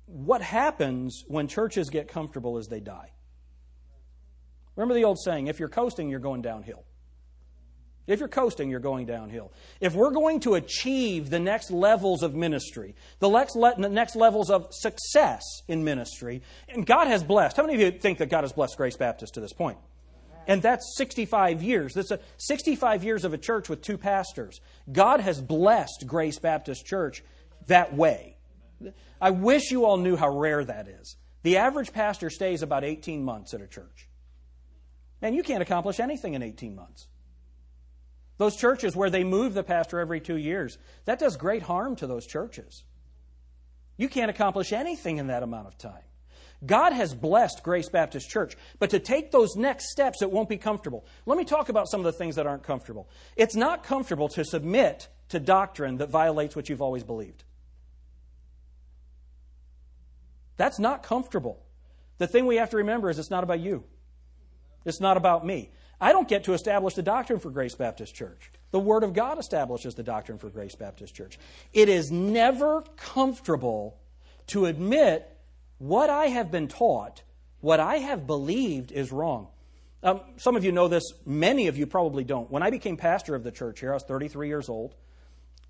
what 0.06 0.40
happens 0.40 1.24
when 1.26 1.48
churches 1.48 1.90
get 1.90 2.08
comfortable 2.08 2.58
is 2.58 2.68
they 2.68 2.80
die. 2.80 3.10
Remember 4.76 4.94
the 4.94 5.04
old 5.04 5.18
saying 5.18 5.48
if 5.48 5.58
you're 5.58 5.68
coasting, 5.68 6.08
you're 6.08 6.20
going 6.20 6.42
downhill. 6.42 6.84
If 8.06 8.20
you're 8.20 8.28
coasting, 8.28 8.70
you're 8.70 8.78
going 8.78 9.06
downhill. 9.06 9.52
If 9.80 9.94
we're 9.94 10.12
going 10.12 10.40
to 10.40 10.54
achieve 10.54 11.28
the 11.28 11.40
next 11.40 11.70
levels 11.72 12.22
of 12.22 12.34
ministry, 12.34 12.94
the 13.18 13.28
next, 13.28 13.56
le- 13.56 13.74
the 13.76 13.88
next 13.88 14.14
levels 14.14 14.48
of 14.48 14.68
success 14.70 15.42
in 15.66 15.82
ministry, 15.82 16.42
and 16.68 16.86
God 16.86 17.08
has 17.08 17.24
blessed. 17.24 17.56
How 17.56 17.64
many 17.64 17.74
of 17.74 17.80
you 17.80 17.98
think 17.98 18.18
that 18.18 18.30
God 18.30 18.42
has 18.44 18.52
blessed 18.52 18.76
Grace 18.76 18.96
Baptist 18.96 19.34
to 19.34 19.40
this 19.40 19.52
point? 19.52 19.78
And 20.46 20.62
that's 20.62 20.94
65 20.96 21.62
years. 21.62 21.94
That's 21.94 22.12
a 22.12 22.20
65 22.36 23.02
years 23.02 23.24
of 23.24 23.34
a 23.34 23.38
church 23.38 23.68
with 23.68 23.82
two 23.82 23.98
pastors. 23.98 24.60
God 24.92 25.20
has 25.20 25.40
blessed 25.40 26.04
Grace 26.06 26.38
Baptist 26.38 26.86
Church 26.86 27.24
that 27.66 27.94
way. 27.94 28.36
I 29.20 29.30
wish 29.30 29.72
you 29.72 29.84
all 29.84 29.96
knew 29.96 30.14
how 30.14 30.28
rare 30.28 30.64
that 30.64 30.86
is. 30.86 31.16
The 31.42 31.56
average 31.56 31.92
pastor 31.92 32.30
stays 32.30 32.62
about 32.62 32.84
18 32.84 33.24
months 33.24 33.54
at 33.54 33.60
a 33.60 33.66
church. 33.66 34.08
And 35.22 35.34
you 35.34 35.42
can't 35.42 35.62
accomplish 35.62 35.98
anything 35.98 36.34
in 36.34 36.42
18 36.42 36.76
months. 36.76 37.08
Those 38.38 38.56
churches 38.56 38.94
where 38.94 39.10
they 39.10 39.24
move 39.24 39.54
the 39.54 39.62
pastor 39.62 39.98
every 39.98 40.20
two 40.20 40.36
years, 40.36 40.78
that 41.06 41.18
does 41.18 41.36
great 41.36 41.62
harm 41.62 41.96
to 41.96 42.06
those 42.06 42.26
churches. 42.26 42.84
You 43.96 44.08
can't 44.08 44.30
accomplish 44.30 44.72
anything 44.72 45.16
in 45.16 45.28
that 45.28 45.42
amount 45.42 45.68
of 45.68 45.78
time. 45.78 46.02
God 46.64 46.92
has 46.92 47.14
blessed 47.14 47.62
Grace 47.62 47.88
Baptist 47.88 48.30
Church, 48.30 48.56
but 48.78 48.90
to 48.90 48.98
take 48.98 49.30
those 49.30 49.56
next 49.56 49.90
steps, 49.90 50.22
it 50.22 50.30
won't 50.30 50.48
be 50.48 50.56
comfortable. 50.56 51.04
Let 51.26 51.36
me 51.36 51.44
talk 51.44 51.68
about 51.68 51.88
some 51.88 52.00
of 52.00 52.04
the 52.04 52.12
things 52.12 52.36
that 52.36 52.46
aren't 52.46 52.62
comfortable. 52.62 53.08
It's 53.36 53.54
not 53.54 53.84
comfortable 53.84 54.28
to 54.30 54.44
submit 54.44 55.08
to 55.28 55.40
doctrine 55.40 55.98
that 55.98 56.10
violates 56.10 56.56
what 56.56 56.68
you've 56.68 56.82
always 56.82 57.04
believed. 57.04 57.44
That's 60.56 60.78
not 60.78 61.02
comfortable. 61.02 61.62
The 62.18 62.26
thing 62.26 62.46
we 62.46 62.56
have 62.56 62.70
to 62.70 62.78
remember 62.78 63.10
is 63.10 63.18
it's 63.18 63.30
not 63.30 63.44
about 63.44 63.60
you. 63.60 63.84
It's 64.86 65.00
not 65.00 65.16
about 65.16 65.44
me. 65.44 65.70
I 66.00 66.12
don't 66.12 66.28
get 66.28 66.44
to 66.44 66.52
establish 66.52 66.94
the 66.94 67.02
doctrine 67.02 67.38
for 67.38 67.50
Grace 67.50 67.74
Baptist 67.74 68.14
Church. 68.14 68.50
The 68.70 68.80
Word 68.80 69.02
of 69.02 69.14
God 69.14 69.38
establishes 69.38 69.94
the 69.94 70.02
doctrine 70.02 70.38
for 70.38 70.50
Grace 70.50 70.74
Baptist 70.74 71.14
Church. 71.14 71.38
It 71.72 71.88
is 71.88 72.10
never 72.10 72.82
comfortable 72.96 73.98
to 74.48 74.66
admit 74.66 75.34
what 75.78 76.10
I 76.10 76.26
have 76.26 76.50
been 76.50 76.68
taught, 76.68 77.22
what 77.60 77.80
I 77.80 77.96
have 77.96 78.26
believed 78.26 78.92
is 78.92 79.12
wrong. 79.12 79.48
Um, 80.02 80.20
some 80.36 80.56
of 80.56 80.64
you 80.64 80.72
know 80.72 80.88
this, 80.88 81.02
many 81.24 81.68
of 81.68 81.76
you 81.76 81.86
probably 81.86 82.24
don't. 82.24 82.50
When 82.50 82.62
I 82.62 82.70
became 82.70 82.96
pastor 82.96 83.34
of 83.34 83.42
the 83.42 83.50
church 83.50 83.80
here, 83.80 83.90
I 83.90 83.94
was 83.94 84.04
33 84.04 84.48
years 84.48 84.68
old. 84.68 84.94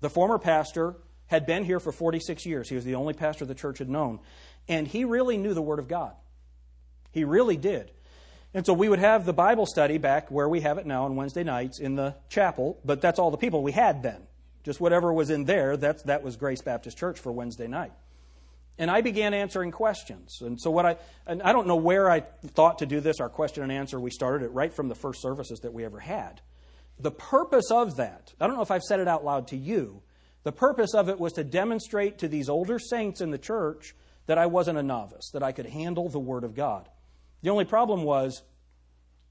The 0.01 0.09
former 0.09 0.37
pastor 0.37 0.97
had 1.27 1.45
been 1.45 1.63
here 1.63 1.79
for 1.79 1.91
46 1.91 2.45
years. 2.45 2.69
He 2.69 2.75
was 2.75 2.85
the 2.85 2.95
only 2.95 3.13
pastor 3.13 3.45
the 3.45 3.55
church 3.55 3.79
had 3.79 3.89
known. 3.89 4.19
And 4.67 4.87
he 4.87 5.05
really 5.05 5.37
knew 5.37 5.53
the 5.53 5.61
Word 5.61 5.79
of 5.79 5.87
God. 5.87 6.13
He 7.11 7.23
really 7.23 7.57
did. 7.57 7.91
And 8.57 8.65
so 8.65 8.73
we 8.73 8.89
would 8.89 8.97
have 8.97 9.23
the 9.23 9.33
Bible 9.33 9.67
study 9.67 9.99
back 9.99 10.31
where 10.31 10.49
we 10.49 10.61
have 10.61 10.79
it 10.79 10.87
now 10.87 11.05
on 11.05 11.15
Wednesday 11.15 11.43
nights 11.43 11.77
in 11.77 11.93
the 11.93 12.15
chapel, 12.27 12.79
but 12.83 13.01
that's 13.01 13.19
all 13.19 13.29
the 13.29 13.37
people 13.37 13.61
we 13.61 13.71
had 13.71 14.01
then. 14.01 14.23
Just 14.63 14.81
whatever 14.81 15.13
was 15.13 15.29
in 15.29 15.45
there, 15.45 15.77
that's, 15.77 16.01
that 16.05 16.23
was 16.23 16.37
Grace 16.37 16.63
Baptist 16.63 16.97
Church 16.97 17.19
for 17.19 17.31
Wednesday 17.31 17.67
night. 17.67 17.91
And 18.79 18.89
I 18.89 19.01
began 19.01 19.35
answering 19.35 19.69
questions. 19.69 20.39
And 20.41 20.59
so 20.59 20.71
what 20.71 20.87
I 20.87 20.97
and 21.27 21.43
I 21.43 21.53
don't 21.53 21.67
know 21.67 21.75
where 21.75 22.09
I 22.09 22.21
thought 22.21 22.79
to 22.79 22.87
do 22.87 22.99
this, 22.99 23.19
our 23.19 23.29
question 23.29 23.61
and 23.61 23.71
answer, 23.71 23.99
we 23.99 24.09
started 24.09 24.43
it 24.43 24.51
right 24.53 24.73
from 24.73 24.87
the 24.87 24.95
first 24.95 25.21
services 25.21 25.59
that 25.59 25.71
we 25.71 25.85
ever 25.85 25.99
had. 25.99 26.41
The 26.97 27.11
purpose 27.11 27.69
of 27.69 27.97
that, 27.97 28.33
I 28.41 28.47
don't 28.47 28.55
know 28.55 28.63
if 28.63 28.71
I've 28.71 28.81
said 28.81 28.99
it 28.99 29.07
out 29.07 29.23
loud 29.23 29.49
to 29.49 29.55
you, 29.55 30.01
the 30.41 30.51
purpose 30.51 30.95
of 30.95 31.09
it 31.09 31.19
was 31.19 31.33
to 31.33 31.43
demonstrate 31.43 32.17
to 32.17 32.27
these 32.27 32.49
older 32.49 32.79
saints 32.79 33.21
in 33.21 33.29
the 33.29 33.37
church 33.37 33.93
that 34.25 34.39
I 34.39 34.47
wasn't 34.47 34.79
a 34.79 34.83
novice, 34.83 35.29
that 35.33 35.43
I 35.43 35.51
could 35.51 35.67
handle 35.67 36.09
the 36.09 36.17
Word 36.17 36.43
of 36.43 36.55
God. 36.55 36.89
The 37.47 37.51
only 37.51 37.63
problem 37.63 38.03
was 38.03 38.43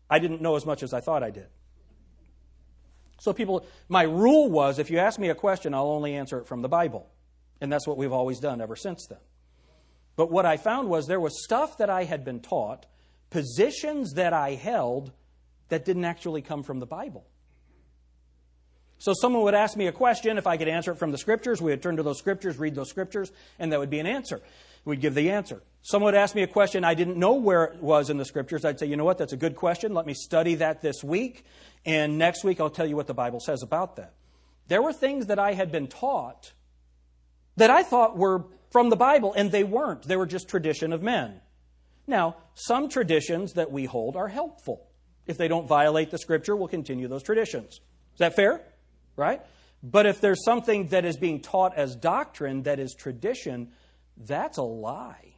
I 0.09 0.21
didn't 0.21 0.41
know 0.41 0.57
as 0.57 0.65
much 0.65 0.83
as 0.83 0.95
I 0.95 1.01
thought 1.01 1.23
I 1.23 1.29
did. 1.29 1.49
So, 3.21 3.35
people, 3.35 3.67
my 3.91 4.05
rule 4.05 4.51
was 4.51 4.79
if 4.79 4.91
you 4.91 4.97
ask 5.01 5.21
me 5.21 5.29
a 5.29 5.35
question, 5.35 5.75
I'll 5.75 5.91
only 5.91 6.15
answer 6.15 6.39
it 6.39 6.47
from 6.47 6.63
the 6.63 6.69
Bible. 6.71 7.11
And 7.61 7.71
that's 7.71 7.87
what 7.87 7.99
we've 7.99 8.15
always 8.15 8.41
done 8.41 8.63
ever 8.63 8.75
since 8.75 9.07
then. 9.07 9.19
But 10.17 10.31
what 10.31 10.47
I 10.47 10.57
found 10.57 10.89
was 10.89 11.07
there 11.07 11.21
was 11.21 11.45
stuff 11.45 11.77
that 11.77 11.91
I 11.91 12.05
had 12.05 12.25
been 12.25 12.41
taught, 12.41 12.87
positions 13.29 14.15
that 14.15 14.33
I 14.33 14.55
held 14.55 15.13
that 15.69 15.85
didn't 15.85 16.07
actually 16.07 16.41
come 16.41 16.63
from 16.63 16.79
the 16.81 16.87
Bible. 16.87 17.27
So 18.97 19.13
someone 19.13 19.43
would 19.43 19.55
ask 19.55 19.77
me 19.77 19.89
a 19.89 19.93
question. 19.93 20.39
If 20.39 20.47
I 20.47 20.57
could 20.57 20.69
answer 20.69 20.93
it 20.93 20.97
from 20.97 21.13
the 21.13 21.19
scriptures, 21.19 21.61
we 21.61 21.71
would 21.71 21.83
turn 21.83 21.99
to 21.99 22.03
those 22.03 22.19
scriptures, 22.19 22.57
read 22.57 22.75
those 22.75 22.89
scriptures, 22.89 23.31
and 23.59 23.71
that 23.73 23.79
would 23.79 23.91
be 23.91 23.99
an 23.99 24.07
answer. 24.07 24.41
We'd 24.87 25.03
give 25.03 25.15
the 25.15 25.31
answer. 25.31 25.63
Someone 25.83 26.15
would 26.15 26.19
ask 26.19 26.35
me 26.35 26.43
a 26.43 26.47
question 26.47 26.83
I 26.85 26.95
didn't 26.95 27.19
know 27.19 27.35
where 27.35 27.65
it 27.65 27.83
was 27.83 28.09
in 28.09 28.17
the 28.17 28.25
scriptures. 28.25 28.65
I'd 28.65 28.79
say, 28.79 28.87
you 28.87 28.97
know 28.97 29.05
what, 29.05 29.19
that's 29.19 29.35
a 29.35 29.37
good 29.37 29.55
question. 29.55 29.93
Let 29.93 30.07
me 30.07 30.15
study 30.15 30.55
that 30.57 30.81
this 30.81 31.05
week. 31.05 31.45
And 31.85 32.17
next 32.19 32.43
week 32.43 32.61
I'll 32.61 32.71
tell 32.71 32.87
you 32.87 32.97
what 32.97 33.07
the 33.07 33.15
Bible 33.15 33.41
says 33.41 33.63
about 33.63 33.97
that. 33.97 34.15
There 34.69 34.81
were 34.81 34.95
things 34.95 35.27
that 35.27 35.39
I 35.39 35.53
had 35.53 35.71
been 35.71 35.87
taught 35.87 36.53
that 37.57 37.71
I 37.71 37.83
thought 37.83 38.17
were 38.17 38.47
from 38.71 38.91
the 38.91 38.97
Bible, 38.97 39.33
and 39.35 39.53
they 39.53 39.65
weren't. 39.65 40.03
They 40.03 40.17
were 40.17 40.27
just 40.27 40.49
tradition 40.49 40.93
of 40.93 41.03
men. 41.03 41.41
Now, 42.07 42.37
some 42.55 42.89
traditions 42.89 43.55
that 43.55 43.71
we 43.71 43.85
hold 43.85 44.17
are 44.17 44.29
helpful. 44.29 44.89
If 45.27 45.39
they 45.39 45.49
don't 45.49 45.67
violate 45.67 46.11
the 46.11 46.19
scripture, 46.19 46.57
we'll 46.57 46.69
continue 46.69 47.09
those 47.09 47.23
traditions. 47.23 47.81
Is 48.15 48.19
that 48.19 48.37
fair? 48.37 48.63
right? 49.17 49.41
But 49.83 50.07
if 50.07 50.21
there's 50.21 50.45
something 50.45 50.89
that 50.89 51.05
is 51.05 51.17
being 51.17 51.41
taught 51.41 51.77
as 51.77 51.97
doctrine 51.97 52.63
that 52.65 52.79
is 52.79 52.95
tradition, 52.95 53.73
that's 54.17 54.59
a 54.59 54.63
lie. 54.63 55.35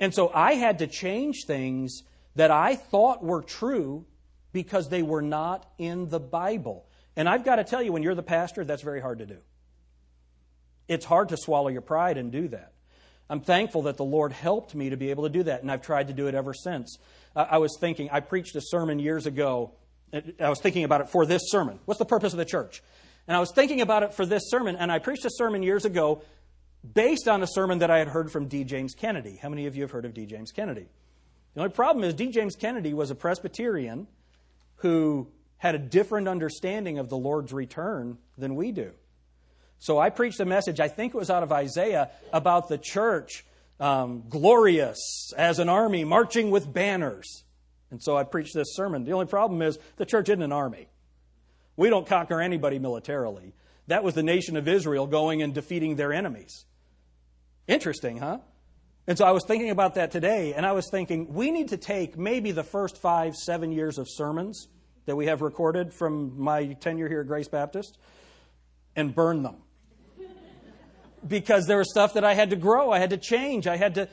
And 0.00 0.14
so 0.14 0.30
I 0.32 0.54
had 0.54 0.78
to 0.78 0.86
change 0.86 1.44
things 1.46 2.02
that 2.36 2.50
I 2.50 2.76
thought 2.76 3.22
were 3.22 3.42
true 3.42 4.06
because 4.52 4.88
they 4.88 5.02
were 5.02 5.22
not 5.22 5.68
in 5.78 6.08
the 6.08 6.20
Bible. 6.20 6.86
And 7.16 7.28
I've 7.28 7.44
got 7.44 7.56
to 7.56 7.64
tell 7.64 7.82
you, 7.82 7.92
when 7.92 8.02
you're 8.02 8.14
the 8.14 8.22
pastor, 8.22 8.64
that's 8.64 8.82
very 8.82 9.00
hard 9.00 9.18
to 9.18 9.26
do. 9.26 9.38
It's 10.86 11.04
hard 11.04 11.30
to 11.30 11.36
swallow 11.36 11.68
your 11.68 11.82
pride 11.82 12.16
and 12.16 12.30
do 12.30 12.48
that. 12.48 12.72
I'm 13.28 13.40
thankful 13.40 13.82
that 13.82 13.96
the 13.96 14.04
Lord 14.04 14.32
helped 14.32 14.74
me 14.74 14.90
to 14.90 14.96
be 14.96 15.10
able 15.10 15.24
to 15.24 15.28
do 15.28 15.42
that, 15.42 15.60
and 15.60 15.70
I've 15.70 15.82
tried 15.82 16.06
to 16.08 16.14
do 16.14 16.28
it 16.28 16.34
ever 16.34 16.54
since. 16.54 16.96
I 17.36 17.58
was 17.58 17.76
thinking, 17.78 18.08
I 18.10 18.20
preached 18.20 18.56
a 18.56 18.60
sermon 18.62 18.98
years 18.98 19.26
ago 19.26 19.72
uh, 20.12 20.20
I 20.40 20.48
was 20.48 20.60
thinking 20.60 20.84
about 20.84 21.00
it 21.00 21.08
for 21.08 21.26
this 21.26 21.42
sermon. 21.50 21.78
What's 21.84 21.98
the 21.98 22.06
purpose 22.06 22.32
of 22.32 22.38
the 22.38 22.44
church? 22.44 22.82
And 23.26 23.36
I 23.36 23.40
was 23.40 23.52
thinking 23.52 23.80
about 23.80 24.02
it 24.02 24.14
for 24.14 24.24
this 24.24 24.48
sermon, 24.48 24.76
and 24.76 24.90
I 24.90 24.98
preached 24.98 25.24
a 25.24 25.30
sermon 25.30 25.62
years 25.62 25.84
ago 25.84 26.22
based 26.94 27.28
on 27.28 27.42
a 27.42 27.46
sermon 27.46 27.78
that 27.78 27.90
I 27.90 27.98
had 27.98 28.08
heard 28.08 28.30
from 28.30 28.48
D. 28.48 28.64
James 28.64 28.94
Kennedy. 28.94 29.38
How 29.40 29.48
many 29.48 29.66
of 29.66 29.76
you 29.76 29.82
have 29.82 29.90
heard 29.90 30.04
of 30.04 30.14
D. 30.14 30.26
James 30.26 30.52
Kennedy? 30.52 30.86
The 31.54 31.60
only 31.60 31.72
problem 31.72 32.04
is 32.04 32.14
D. 32.14 32.30
James 32.30 32.56
Kennedy 32.56 32.94
was 32.94 33.10
a 33.10 33.14
Presbyterian 33.14 34.06
who 34.76 35.28
had 35.56 35.74
a 35.74 35.78
different 35.78 36.28
understanding 36.28 36.98
of 36.98 37.08
the 37.08 37.16
Lord's 37.16 37.52
return 37.52 38.18
than 38.36 38.54
we 38.54 38.70
do. 38.72 38.92
So 39.80 39.98
I 39.98 40.10
preached 40.10 40.40
a 40.40 40.44
message, 40.44 40.80
I 40.80 40.88
think 40.88 41.14
it 41.14 41.18
was 41.18 41.30
out 41.30 41.42
of 41.42 41.52
Isaiah, 41.52 42.10
about 42.32 42.68
the 42.68 42.78
church 42.78 43.44
um, 43.80 44.24
glorious 44.28 45.32
as 45.36 45.58
an 45.58 45.68
army 45.68 46.04
marching 46.04 46.50
with 46.50 46.72
banners. 46.72 47.44
And 47.90 48.02
so 48.02 48.16
I 48.16 48.24
preached 48.24 48.54
this 48.54 48.74
sermon. 48.74 49.04
The 49.04 49.12
only 49.12 49.26
problem 49.26 49.62
is 49.62 49.78
the 49.96 50.06
church 50.06 50.28
isn't 50.28 50.42
an 50.42 50.52
army. 50.52 50.88
We 51.76 51.90
don't 51.90 52.06
conquer 52.06 52.40
anybody 52.40 52.78
militarily. 52.78 53.54
That 53.88 54.04
was 54.04 54.14
the 54.14 54.22
nation 54.22 54.56
of 54.56 54.68
Israel 54.68 55.06
going 55.06 55.42
and 55.42 55.52
defeating 55.52 55.96
their 55.96 56.12
enemies. 56.12 56.64
Interesting, 57.66 58.18
huh? 58.18 58.38
And 59.06 59.16
so 59.16 59.24
I 59.24 59.32
was 59.32 59.44
thinking 59.44 59.70
about 59.70 59.94
that 59.94 60.10
today, 60.10 60.54
and 60.54 60.64
I 60.64 60.72
was 60.72 60.88
thinking 60.90 61.32
we 61.32 61.50
need 61.50 61.68
to 61.68 61.76
take 61.76 62.16
maybe 62.16 62.52
the 62.52 62.62
first 62.62 62.98
five, 62.98 63.34
seven 63.34 63.72
years 63.72 63.98
of 63.98 64.06
sermons 64.08 64.68
that 65.06 65.16
we 65.16 65.26
have 65.26 65.40
recorded 65.40 65.92
from 65.92 66.38
my 66.38 66.74
tenure 66.74 67.08
here 67.08 67.22
at 67.22 67.26
Grace 67.26 67.48
Baptist 67.48 67.98
and 68.94 69.14
burn 69.14 69.42
them. 69.42 69.56
because 71.26 71.66
there 71.66 71.78
was 71.78 71.90
stuff 71.90 72.14
that 72.14 72.24
I 72.24 72.34
had 72.34 72.50
to 72.50 72.56
grow, 72.56 72.90
I 72.90 72.98
had 72.98 73.10
to 73.10 73.16
change, 73.16 73.66
I 73.66 73.76
had 73.76 73.94
to 73.94 74.08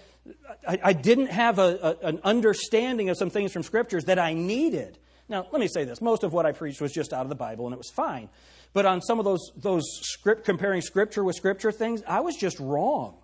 I, 0.68 0.80
I 0.84 0.94
didn't 0.94 1.28
have 1.28 1.60
a, 1.60 1.98
a, 2.02 2.08
an 2.08 2.20
understanding 2.24 3.10
of 3.10 3.18
some 3.18 3.30
things 3.30 3.52
from 3.52 3.64
scriptures 3.64 4.06
that 4.06 4.20
I 4.20 4.34
needed. 4.34 4.98
Now, 5.28 5.48
let 5.52 5.60
me 5.60 5.68
say 5.68 5.86
this 5.86 6.02
most 6.02 6.24
of 6.24 6.34
what 6.34 6.46
I 6.46 6.52
preached 6.52 6.82
was 6.82 6.92
just 6.92 7.14
out 7.14 7.24
of 7.24 7.30
the 7.30 7.36
Bible, 7.36 7.66
and 7.66 7.74
it 7.74 7.78
was 7.78 7.92
fine. 7.92 8.30
But 8.76 8.86
on 8.86 9.02
some 9.02 9.20
of 9.20 9.26
those, 9.26 9.54
those 9.56 9.86
script, 10.02 10.44
comparing 10.44 10.82
scripture 10.82 11.24
with 11.24 11.38
scripture 11.38 11.72
things, 11.72 12.04
I 12.06 12.20
was 12.20 12.36
just 12.36 12.60
wrong. 12.60 13.16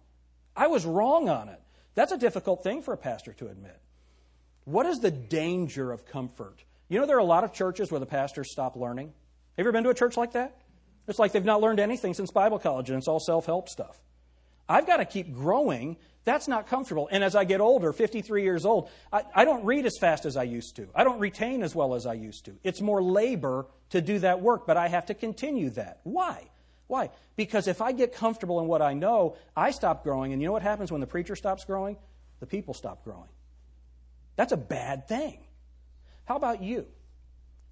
I 0.55 0.67
was 0.67 0.85
wrong 0.85 1.27
on 1.27 1.49
it. 1.49 1.59
That's 1.93 2.13
a 2.13 2.17
difficult 2.17 2.63
thing 2.63 2.81
for 2.81 2.93
a 2.93 2.97
pastor 2.97 3.33
to 3.33 3.47
admit. 3.49 3.77
What 4.63 4.85
is 4.85 4.99
the 4.99 5.11
danger 5.11 5.91
of 5.91 6.05
comfort? 6.05 6.63
You 6.87 7.01
know, 7.01 7.05
there 7.05 7.17
are 7.17 7.19
a 7.19 7.25
lot 7.25 7.43
of 7.43 7.51
churches 7.51 7.91
where 7.91 7.99
the 7.99 8.05
pastors 8.05 8.49
stop 8.49 8.77
learning. 8.77 9.07
Have 9.07 9.13
you 9.57 9.63
ever 9.63 9.73
been 9.73 9.83
to 9.83 9.89
a 9.89 9.93
church 9.93 10.15
like 10.15 10.31
that? 10.31 10.55
It's 11.09 11.19
like 11.19 11.33
they've 11.33 11.43
not 11.43 11.59
learned 11.59 11.81
anything 11.81 12.13
since 12.13 12.31
Bible 12.31 12.57
college 12.57 12.89
and 12.89 12.97
it's 12.97 13.09
all 13.09 13.19
self 13.19 13.45
help 13.45 13.67
stuff. 13.67 13.99
I've 14.67 14.87
got 14.87 14.97
to 14.97 15.05
keep 15.05 15.33
growing. 15.33 15.97
That's 16.23 16.47
not 16.47 16.67
comfortable. 16.67 17.09
And 17.11 17.23
as 17.23 17.35
I 17.35 17.43
get 17.43 17.61
older, 17.61 17.93
53 17.93 18.43
years 18.43 18.65
old, 18.65 18.89
I, 19.11 19.23
I, 19.33 19.45
don't 19.45 19.65
read 19.65 19.85
as 19.85 19.97
fast 19.99 20.25
as 20.25 20.37
I 20.37 20.43
used 20.43 20.75
to. 20.75 20.87
I 20.93 21.03
don't 21.03 21.19
retain 21.19 21.63
as 21.63 21.73
well 21.73 21.95
as 21.95 22.05
I 22.05 22.13
used 22.13 22.45
to. 22.45 22.57
It's 22.63 22.79
more 22.79 23.01
labor 23.01 23.65
to 23.89 24.01
do 24.01 24.19
that 24.19 24.41
work, 24.41 24.67
but 24.67 24.77
I 24.77 24.87
have 24.87 25.07
to 25.07 25.13
continue 25.13 25.71
that. 25.71 25.99
Why? 26.03 26.49
Why? 26.87 27.09
Because 27.35 27.67
if 27.67 27.81
I 27.81 27.91
get 27.91 28.13
comfortable 28.13 28.59
in 28.59 28.67
what 28.67 28.81
I 28.81 28.93
know, 28.93 29.35
I 29.55 29.71
stop 29.71 30.03
growing. 30.03 30.33
And 30.33 30.41
you 30.41 30.47
know 30.47 30.51
what 30.51 30.61
happens 30.61 30.91
when 30.91 31.01
the 31.01 31.07
preacher 31.07 31.35
stops 31.35 31.65
growing? 31.65 31.97
The 32.39 32.45
people 32.45 32.73
stop 32.73 33.03
growing. 33.03 33.29
That's 34.35 34.51
a 34.51 34.57
bad 34.57 35.07
thing. 35.07 35.39
How 36.25 36.35
about 36.35 36.61
you? 36.61 36.85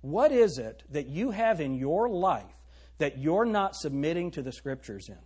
What 0.02 0.32
is 0.32 0.58
it 0.58 0.84
that 0.92 1.08
you 1.08 1.32
have 1.32 1.60
in 1.60 1.76
your 1.76 2.10
life 2.10 2.46
that 2.98 3.18
you're 3.18 3.46
not 3.46 3.76
submitting 3.76 4.32
to 4.32 4.42
the 4.42 4.52
scriptures 4.52 5.10
in? 5.10 5.18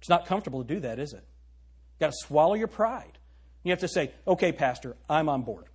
It's 0.00 0.08
not 0.08 0.26
comfortable 0.26 0.64
to 0.64 0.74
do 0.74 0.80
that, 0.80 0.98
is 0.98 1.12
it? 1.12 1.22
You've 1.22 2.00
got 2.00 2.06
to 2.08 2.26
swallow 2.26 2.54
your 2.54 2.68
pride. 2.68 3.18
You 3.62 3.70
have 3.72 3.80
to 3.80 3.88
say, 3.88 4.12
okay, 4.26 4.52
Pastor, 4.52 4.96
I'm 5.08 5.28
on 5.28 5.42
board. 5.42 5.66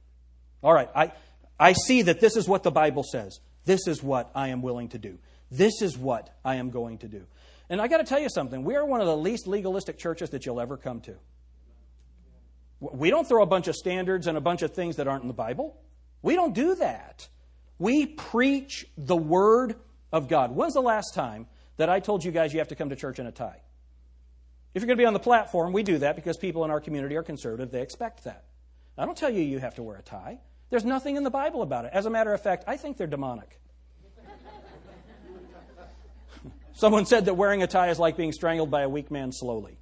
All 0.64 0.74
right, 0.74 0.90
I, 0.96 1.12
I 1.60 1.74
see 1.74 2.04
that 2.04 2.20
this 2.20 2.36
is 2.36 2.48
what 2.48 2.64
the 2.64 2.72
Bible 2.72 3.04
says. 3.04 3.40
This 3.66 3.88
is 3.88 4.02
what 4.02 4.32
I 4.34 4.50
am 4.50 4.62
willing 4.62 4.90
to 4.90 4.98
do. 4.98 5.20
This 5.52 5.82
is 5.82 5.98
what 5.98 6.36
I 6.44 6.56
am 6.56 6.72
going 6.72 7.00
to 7.00 7.08
do. 7.08 7.26
And 7.70 7.82
I 7.82 7.88
got 7.88 7.98
to 7.98 8.04
tell 8.04 8.20
you 8.20 8.30
something. 8.30 8.64
We 8.64 8.76
are 8.76 8.86
one 8.86 9.02
of 9.02 9.08
the 9.08 9.18
least 9.18 9.48
legalistic 9.48 9.98
churches 9.98 10.32
that 10.32 10.46
you'll 10.46 10.60
ever 10.60 10.78
come 10.78 11.02
to. 11.02 11.16
We 12.80 13.10
don't 13.10 13.28
throw 13.28 13.42
a 13.42 13.48
bunch 13.48 13.68
of 13.68 13.76
standards 13.76 14.28
and 14.28 14.38
a 14.38 14.42
bunch 14.42 14.62
of 14.62 14.74
things 14.74 14.98
that 14.98 15.08
aren't 15.08 15.24
in 15.24 15.28
the 15.28 15.34
Bible. 15.34 15.78
We 16.22 16.36
don't 16.36 16.54
do 16.54 16.76
that. 16.76 17.28
We 17.78 18.06
preach 18.06 18.86
the 18.98 19.16
Word 19.16 19.76
of 20.12 20.28
God. 20.28 20.56
When's 20.56 20.74
the 20.74 20.82
last 20.82 21.14
time 21.14 21.48
that 21.78 21.90
I 21.90 22.00
told 22.00 22.24
you 22.24 22.32
guys 22.32 22.54
you 22.54 22.60
have 22.60 22.70
to 22.70 22.76
come 22.76 22.90
to 22.90 22.96
church 22.96 23.20
in 23.20 23.28
a 23.28 23.32
tie? 23.32 23.62
If 24.76 24.82
you're 24.82 24.88
going 24.88 24.98
to 24.98 25.02
be 25.02 25.06
on 25.06 25.14
the 25.14 25.20
platform, 25.20 25.72
we 25.72 25.84
do 25.84 26.00
that 26.00 26.18
because 26.18 26.36
people 26.36 26.66
in 26.66 26.70
our 26.70 26.82
community 26.82 27.16
are 27.16 27.24
conservative. 27.24 27.72
They 27.72 27.82
expect 27.82 28.26
that. 28.26 28.44
I 28.98 29.06
don't 29.06 29.18
tell 29.18 29.30
you 29.30 29.42
you 29.42 29.60
have 29.60 29.76
to 29.76 29.84
wear 29.84 29.96
a 29.96 30.02
tie. 30.02 30.40
There's 30.70 30.84
nothing 30.84 31.16
in 31.16 31.24
the 31.24 31.30
Bible 31.30 31.62
about 31.62 31.86
it. 31.86 31.92
As 31.94 32.06
a 32.06 32.10
matter 32.10 32.34
of 32.34 32.42
fact, 32.42 32.66
I 32.68 32.76
think 32.76 32.98
they're 32.98 33.08
demonic. 33.08 33.62
Someone 36.74 37.06
said 37.06 37.26
that 37.26 37.36
wearing 37.36 37.64
a 37.64 37.68
tie 37.68 37.90
is 37.90 38.00
like 38.00 38.18
being 38.18 38.34
strangled 38.34 38.70
by 38.70 38.82
a 38.82 38.90
weak 38.90 39.10
man 39.10 39.32
slowly. 39.32 39.78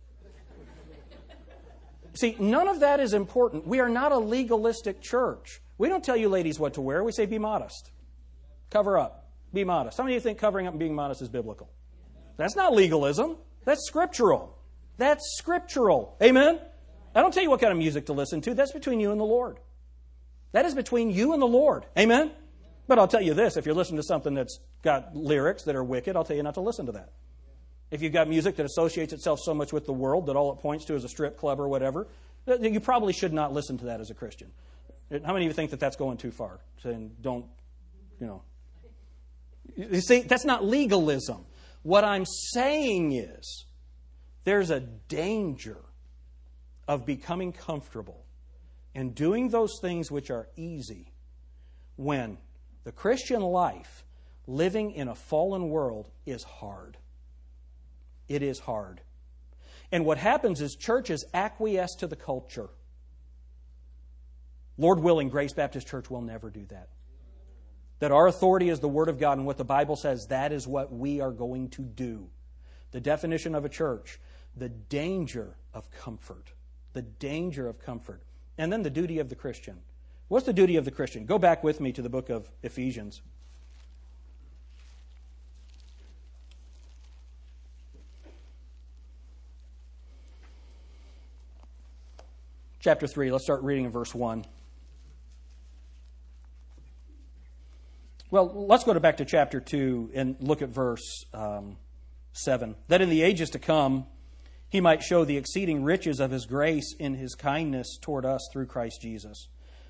See, 2.14 2.36
none 2.40 2.68
of 2.68 2.82
that 2.82 3.00
is 3.00 3.16
important. 3.16 3.66
We 3.66 3.80
are 3.80 3.90
not 3.90 4.12
a 4.12 4.20
legalistic 4.20 5.02
church. 5.02 5.60
We 5.80 5.90
don't 5.90 6.04
tell 6.04 6.16
you 6.16 6.30
ladies 6.30 6.60
what 6.60 6.76
to 6.76 6.82
wear. 6.82 7.04
We 7.04 7.12
say 7.12 7.26
be 7.26 7.40
modest. 7.40 7.90
Cover 8.70 9.00
up. 9.00 9.32
Be 9.52 9.64
modest. 9.64 9.98
How 9.98 10.04
many 10.04 10.16
of 10.16 10.22
you 10.22 10.30
think 10.30 10.38
covering 10.38 10.68
up 10.68 10.74
and 10.74 10.80
being 10.80 10.94
modest 10.94 11.24
is 11.24 11.30
biblical? 11.30 11.72
That's 12.38 12.56
not 12.56 12.74
legalism. 12.74 13.38
That's 13.66 13.88
scriptural. 13.88 14.60
That's 14.98 15.36
scriptural. 15.38 16.18
Amen? 16.22 16.60
I 17.16 17.22
don't 17.22 17.34
tell 17.34 17.44
you 17.44 17.50
what 17.50 17.60
kind 17.60 17.72
of 17.72 17.78
music 17.78 18.08
to 18.08 18.14
listen 18.14 18.42
to. 18.42 18.54
That's 18.54 18.72
between 18.72 19.00
you 19.00 19.12
and 19.12 19.20
the 19.20 19.26
Lord. 19.26 19.60
That 20.52 20.66
is 20.66 20.74
between 20.74 21.10
you 21.10 21.34
and 21.34 21.42
the 21.42 21.48
Lord. 21.48 21.86
Amen? 21.98 22.32
But 22.88 23.00
I'll 23.00 23.08
tell 23.08 23.22
you 23.22 23.34
this 23.34 23.58
if 23.58 23.66
you're 23.66 23.76
listening 23.76 23.98
to 23.98 24.04
something 24.04 24.34
that's 24.34 24.60
got 24.82 25.16
lyrics 25.16 25.64
that 25.64 25.76
are 25.76 25.84
wicked, 25.84 26.16
I'll 26.16 26.26
tell 26.26 26.36
you 26.36 26.44
not 26.44 26.56
to 26.56 26.62
listen 26.62 26.86
to 26.88 26.92
that. 26.94 27.14
If 27.92 28.02
you've 28.02 28.14
got 28.14 28.28
music 28.28 28.56
that 28.56 28.66
associates 28.66 29.14
itself 29.14 29.40
so 29.44 29.54
much 29.54 29.72
with 29.72 29.86
the 29.86 29.94
world 29.94 30.26
that 30.28 30.36
all 30.36 30.52
it 30.52 30.60
points 30.60 30.86
to 30.86 30.96
is 30.96 31.04
a 31.04 31.10
strip 31.10 31.38
club 31.38 31.60
or 31.60 31.68
whatever, 31.68 32.08
you 32.48 32.80
probably 32.80 33.14
should 33.14 33.34
not 33.34 33.54
listen 33.54 33.78
to 33.80 33.86
that 33.86 34.02
as 34.02 34.10
a 34.10 34.14
Christian. 34.14 34.52
Uh, 35.12 35.20
how 35.26 35.34
many 35.34 35.46
of 35.46 35.50
you 35.50 35.54
think 35.54 35.72
that 35.72 35.80
that's 35.80 35.96
going 35.96 36.18
too 36.18 36.32
far? 36.32 36.60
Saying, 36.82 37.12
don't, 37.22 37.46
you 38.20 38.28
know. 38.28 38.42
You 39.76 40.02
see, 40.02 40.22
that's 40.22 40.46
not 40.46 40.66
legalism. 40.66 41.46
What 41.84 42.04
I'm 42.04 42.26
saying 42.26 43.14
is, 43.14 43.66
there's 44.44 44.70
a 44.70 44.80
danger 44.80 45.78
of 46.88 47.06
becoming 47.06 47.52
comfortable 47.52 48.26
and 48.96 49.16
doing 49.16 49.50
those 49.50 49.80
things 49.82 50.12
which 50.12 50.30
are 50.30 50.48
easy 50.56 51.12
when 51.96 52.38
the 52.84 52.92
Christian 52.92 53.42
life, 53.42 54.04
living 54.46 54.92
in 54.92 55.08
a 55.08 55.16
fallen 55.16 55.70
world, 55.70 56.10
is 56.26 56.44
hard. 56.44 56.98
It 58.28 58.42
is 58.42 58.60
hard. 58.60 59.02
And 59.92 60.06
what 60.06 60.18
happens 60.18 60.60
is 60.60 60.76
churches 60.76 61.24
acquiesce 61.34 61.96
to 62.00 62.08
the 62.08 62.16
culture. 62.16 62.70
Lord 64.78 65.00
willing, 65.00 65.30
Grace 65.30 65.54
Baptist 65.54 65.88
Church 65.88 66.10
will 66.10 66.22
never 66.22 66.50
do 66.50 66.66
that. 66.70 66.90
That 68.00 68.12
our 68.12 68.28
authority 68.28 68.70
is 68.70 68.80
the 68.80 68.90
Word 68.90 69.08
of 69.08 69.20
God, 69.20 69.38
and 69.38 69.46
what 69.46 69.58
the 69.58 69.64
Bible 69.64 69.96
says, 69.96 70.26
that 70.30 70.52
is 70.52 70.68
what 70.68 70.92
we 70.92 71.22
are 71.22 71.32
going 71.32 71.70
to 71.70 71.84
do. 71.84 72.28
The 72.92 73.00
definition 73.00 73.56
of 73.56 73.66
a 73.66 73.70
church 73.70 74.20
the 74.56 74.70
danger 74.70 75.56
of 75.74 75.90
comfort. 75.92 76.52
The 76.94 77.02
danger 77.02 77.68
of 77.68 77.80
comfort. 77.80 78.22
And 78.58 78.72
then 78.72 78.84
the 78.84 78.90
duty 78.90 79.20
of 79.20 79.30
the 79.30 79.36
Christian. 79.36 79.80
What's 80.28 80.46
the 80.46 80.54
duty 80.54 80.78
of 80.78 80.86
the 80.86 80.92
Christian? 80.92 81.26
Go 81.26 81.38
back 81.38 81.64
with 81.64 81.80
me 81.80 81.92
to 81.94 82.02
the 82.02 82.10
book 82.10 82.30
of 82.30 82.50
Ephesians. 82.62 83.22
Chapter 92.80 93.08
3, 93.08 93.32
let's 93.32 93.46
start 93.46 93.64
reading 93.64 93.86
in 93.86 93.92
verse 93.92 94.14
1. 94.14 94.44
Well, 98.30 98.66
let's 98.68 98.84
go 98.84 98.94
to 98.94 99.00
back 99.00 99.18
to 99.18 99.26
chapter 99.26 99.62
2 99.62 100.12
and 100.14 100.36
look 100.42 100.62
at 100.62 100.70
verse 100.70 101.24
um, 101.34 101.78
7. 102.34 102.76
That 102.88 103.00
in 103.02 103.10
the 103.10 103.22
ages 103.22 103.52
to 103.52 103.60
come, 103.60 104.08
he 104.74 104.82
might 104.82 105.04
show 105.04 105.24
the 105.24 105.38
exceeding 105.38 105.84
riches 105.84 106.20
of 106.20 106.32
his 106.32 106.48
grace 106.48 106.96
in 106.98 107.14
his 107.14 107.36
kindness 107.36 108.00
toward 108.02 108.26
us 108.26 108.50
through 108.52 108.66
Christ 108.66 109.04
Jesus. 109.04 109.48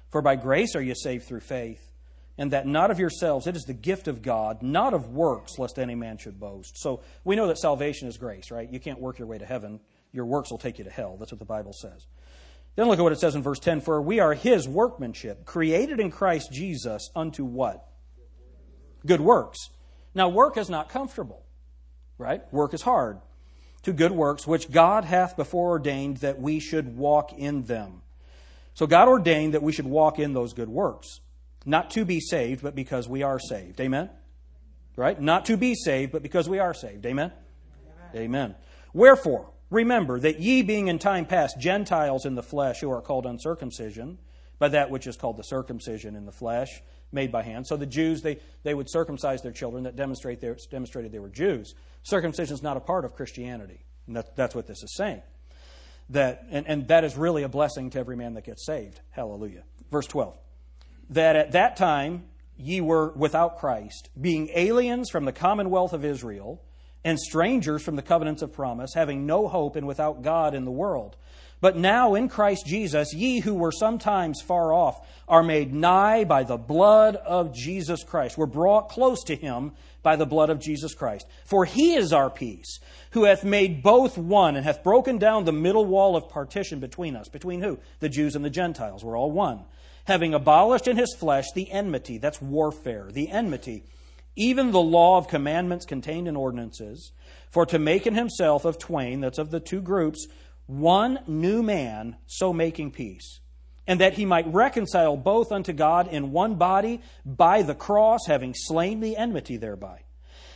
For 0.10 0.22
by 0.22 0.36
grace 0.36 0.76
are 0.76 0.82
you 0.82 0.94
saved 0.94 1.26
through 1.26 1.40
faith, 1.40 1.94
and 2.38 2.52
that 2.52 2.68
not 2.68 2.92
of 2.92 3.00
yourselves, 3.00 3.48
it 3.48 3.56
is 3.56 3.64
the 3.64 3.74
gift 3.74 4.10
of 4.10 4.22
God, 4.22 4.62
not 4.62 4.94
of 4.94 5.08
works, 5.08 5.58
lest 5.58 5.80
any 5.80 5.96
man 5.96 6.18
should 6.18 6.38
boast. 6.38 6.78
So 6.78 7.00
we 7.24 7.38
know 7.38 7.48
that 7.48 7.60
salvation 7.60 8.10
is 8.10 8.18
grace, 8.18 8.52
right? 8.52 8.70
You 8.70 8.82
can't 8.82 9.00
work 9.00 9.20
your 9.20 9.28
way 9.30 9.38
to 9.38 9.46
heaven. 9.46 9.80
Your 10.12 10.26
works 10.26 10.52
will 10.52 10.58
take 10.58 10.80
you 10.80 10.84
to 10.84 10.92
hell. 10.92 11.16
That's 11.18 11.32
what 11.32 11.40
the 11.40 11.46
Bible 11.46 11.72
says. 11.72 12.06
Then 12.76 12.90
look 12.90 13.00
at 13.00 13.04
what 13.04 13.14
it 13.14 13.22
says 13.22 13.36
in 13.36 13.42
verse 13.42 13.60
10 13.60 13.80
For 13.80 14.02
we 14.02 14.20
are 14.20 14.34
his 14.34 14.68
workmanship, 14.68 15.46
created 15.46 16.02
in 16.02 16.12
Christ 16.12 16.52
Jesus 16.52 17.10
unto 17.16 17.46
what? 17.46 17.88
Good 19.06 19.22
works. 19.22 19.70
Now, 20.14 20.28
work 20.28 20.58
is 20.58 20.70
not 20.70 20.90
comfortable, 20.90 21.46
right? 22.18 22.42
Work 22.52 22.74
is 22.74 22.82
hard 22.82 23.22
to 23.84 23.94
good 23.94 24.12
works, 24.12 24.48
which 24.48 24.72
God 24.72 25.06
hath 25.06 25.36
before 25.36 25.72
ordained 25.72 26.18
that 26.18 26.40
we 26.40 26.60
should 26.60 26.98
walk 26.98 27.34
in 27.34 27.64
them. 27.64 28.02
So 28.74 28.88
God 28.88 29.08
ordained 29.08 29.54
that 29.54 29.62
we 29.62 29.72
should 29.72 29.86
walk 29.86 30.20
in 30.20 30.34
those 30.34 30.54
good 30.54 30.70
works, 30.70 31.20
not 31.66 31.92
to 31.92 32.06
be 32.06 32.20
saved, 32.20 32.64
but 32.64 32.76
because 32.76 33.08
we 33.08 33.22
are 33.24 33.40
saved. 33.40 33.80
Amen? 33.80 34.10
Right? 34.96 35.20
Not 35.20 35.46
to 35.46 35.58
be 35.58 35.76
saved, 35.76 36.12
but 36.12 36.24
because 36.24 36.50
we 36.50 36.60
are 36.60 36.74
saved. 36.74 37.06
Amen? 37.06 37.32
Amen. 38.16 38.24
Amen. 38.24 38.56
Wherefore, 38.94 39.50
remember 39.70 40.20
that 40.20 40.40
ye 40.40 40.62
being 40.62 40.88
in 40.88 41.00
time 41.00 41.26
past 41.26 41.60
Gentiles 41.60 42.26
in 42.26 42.36
the 42.36 42.44
flesh 42.44 42.80
who 42.80 42.92
are 42.92 43.02
called 43.02 43.26
uncircumcision, 43.26 44.18
by 44.60 44.70
that 44.70 44.90
which 44.90 45.08
is 45.08 45.18
called 45.18 45.38
the 45.38 45.44
circumcision 45.44 46.16
in 46.16 46.26
the 46.26 46.32
flesh, 46.32 46.82
made 47.14 47.32
by 47.32 47.44
hand. 47.44 47.68
So 47.68 47.78
the 47.78 47.86
Jews, 47.86 48.22
they, 48.22 48.40
they 48.64 48.74
would 48.74 48.90
circumcise 48.90 49.42
their 49.42 49.52
children 49.52 49.84
that 49.84 49.96
demonstrate 49.96 50.42
they, 50.42 50.54
demonstrated 50.70 51.12
they 51.12 51.20
were 51.20 51.30
Jews. 51.30 51.76
Circumcision 52.04 52.54
is 52.54 52.64
not 52.64 52.78
a 52.78 52.82
part 52.82 53.06
of 53.06 53.16
Christianity. 53.16 53.86
And 54.08 54.16
that, 54.16 54.36
that's 54.36 54.56
what 54.56 54.68
this 54.68 54.84
is 54.84 54.96
saying. 54.96 55.22
That, 56.10 56.46
and, 56.50 56.68
and 56.68 56.88
that 56.90 57.04
is 57.04 57.16
really 57.16 57.44
a 57.44 57.50
blessing 57.50 57.90
to 57.92 58.00
every 58.00 58.16
man 58.16 58.34
that 58.34 58.44
gets 58.44 58.66
saved. 58.66 59.00
Hallelujah. 59.12 59.64
Verse 59.90 60.08
12. 60.08 60.38
That 61.12 61.36
at 61.36 61.52
that 61.54 61.78
time 61.78 62.26
ye 62.58 62.82
were 62.82 63.12
without 63.14 63.60
Christ, 63.60 64.10
being 64.20 64.50
aliens 64.54 65.10
from 65.10 65.26
the 65.26 65.32
commonwealth 65.32 65.94
of 65.94 66.04
Israel, 66.04 66.62
and 67.04 67.20
strangers 67.20 67.84
from 67.84 67.96
the 67.96 68.02
covenants 68.02 68.42
of 68.42 68.54
promise, 68.54 68.94
having 68.94 69.26
no 69.26 69.48
hope 69.48 69.76
and 69.76 69.86
without 69.86 70.22
God 70.22 70.54
in 70.54 70.66
the 70.66 70.72
world. 70.72 71.18
But 71.64 71.78
now 71.78 72.14
in 72.16 72.28
Christ 72.28 72.66
Jesus, 72.66 73.14
ye 73.14 73.40
who 73.40 73.54
were 73.54 73.72
sometimes 73.72 74.42
far 74.42 74.74
off 74.74 75.00
are 75.30 75.42
made 75.42 75.74
nigh 75.74 76.26
by 76.26 76.44
the 76.44 76.58
blood 76.58 77.16
of 77.16 77.56
Jesus 77.56 78.04
Christ. 78.04 78.38
We're 78.38 78.48
brought 78.48 78.90
close 78.90 79.24
to 79.24 79.36
him 79.38 79.72
by 80.02 80.18
the 80.18 80.26
blood 80.26 80.50
of 80.50 80.60
Jesus 80.60 80.94
Christ. 80.94 81.26
For 81.46 81.64
he 81.64 81.94
is 81.94 82.12
our 82.12 82.30
peace, 82.30 82.82
who 83.12 83.24
hath 83.24 83.46
made 83.46 83.82
both 83.82 84.18
one 84.18 84.58
and 84.58 84.66
hath 84.66 84.84
broken 84.84 85.20
down 85.20 85.46
the 85.46 85.54
middle 85.54 85.86
wall 85.86 86.18
of 86.18 86.28
partition 86.28 86.82
between 86.82 87.16
us. 87.16 87.30
Between 87.30 87.62
who? 87.62 87.80
The 88.02 88.10
Jews 88.10 88.36
and 88.36 88.44
the 88.44 88.50
Gentiles. 88.50 89.02
We're 89.02 89.18
all 89.18 89.32
one. 89.32 89.64
Having 90.04 90.34
abolished 90.34 90.90
in 90.90 90.98
his 90.98 91.16
flesh 91.18 91.46
the 91.56 91.72
enmity, 91.72 92.18
that's 92.18 92.42
warfare, 92.42 93.08
the 93.10 93.30
enmity 93.30 93.86
even 94.36 94.72
the 94.72 94.82
law 94.82 95.18
of 95.18 95.28
commandments 95.28 95.86
contained 95.86 96.28
in 96.28 96.36
ordinances, 96.36 97.12
for 97.50 97.66
to 97.68 97.78
make 97.78 98.08
in 98.08 98.16
himself 98.16 98.66
of 98.66 98.80
twain, 98.80 99.22
that's 99.22 99.38
of 99.38 99.52
the 99.52 99.60
two 99.60 99.82
groups, 99.82 100.28
one 100.66 101.20
new 101.28 101.62
man, 101.62 102.18
so 102.26 102.54
making 102.54 102.92
peace, 102.92 103.40
and 103.86 104.00
that 104.00 104.14
he 104.14 104.26
might 104.26 104.52
reconcile 104.54 105.18
both 105.18 105.52
unto 105.52 105.74
God 105.74 106.08
in 106.08 106.32
one 106.32 106.56
body 106.56 107.02
by 107.26 107.62
the 107.62 107.76
cross, 107.76 108.22
having 108.28 108.54
slain 108.56 109.00
the 109.00 109.18
enmity 109.18 109.58
thereby, 109.58 110.02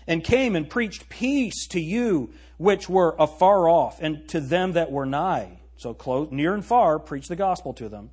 and 0.07 0.23
came 0.23 0.55
and 0.55 0.69
preached 0.69 1.09
peace 1.09 1.67
to 1.67 1.79
you 1.79 2.31
which 2.57 2.89
were 2.89 3.15
afar 3.19 3.67
off, 3.69 4.01
and 4.01 4.27
to 4.29 4.39
them 4.39 4.73
that 4.73 4.91
were 4.91 5.05
nigh. 5.05 5.59
So 5.77 5.93
close, 5.93 6.29
near 6.31 6.53
and 6.53 6.65
far, 6.65 6.97
preach 6.97 7.27
the 7.27 7.35
gospel 7.35 7.73
to 7.73 7.89
them. 7.89 8.09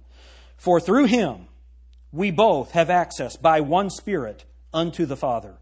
For 0.56 0.80
through 0.80 1.06
him 1.06 1.48
we 2.12 2.30
both 2.30 2.72
have 2.72 2.90
access 2.90 3.36
by 3.36 3.60
one 3.60 3.90
Spirit 3.90 4.44
unto 4.72 5.06
the 5.06 5.16
Father. 5.16 5.56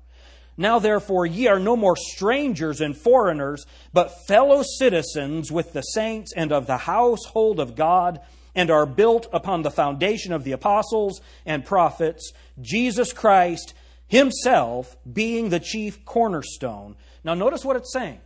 Now 0.57 0.79
therefore 0.79 1.27
ye 1.27 1.47
are 1.47 1.59
no 1.59 1.77
more 1.77 1.97
strangers 1.97 2.81
and 2.81 2.97
foreigners, 2.97 3.65
but 3.93 4.27
fellow 4.27 4.63
citizens 4.79 5.51
with 5.51 5.73
the 5.73 5.83
saints 5.83 6.33
and 6.35 6.53
of 6.53 6.67
the 6.67 6.77
household 6.77 7.59
of 7.59 7.75
God, 7.75 8.21
and 8.55 8.71
are 8.71 8.87
built 8.87 9.27
upon 9.33 9.63
the 9.63 9.71
foundation 9.71 10.33
of 10.33 10.45
the 10.45 10.53
apostles 10.53 11.21
and 11.47 11.65
prophets, 11.65 12.33
Jesus 12.61 13.13
Christ 13.13 13.75
himself 14.07 14.95
being 15.11 15.49
the 15.49 15.61
chief 15.61 16.05
cornerstone. 16.05 16.97
Now 17.25 17.33
notice 17.33 17.65
what 17.65 17.77
it's 17.77 17.93
saying. 17.93 18.21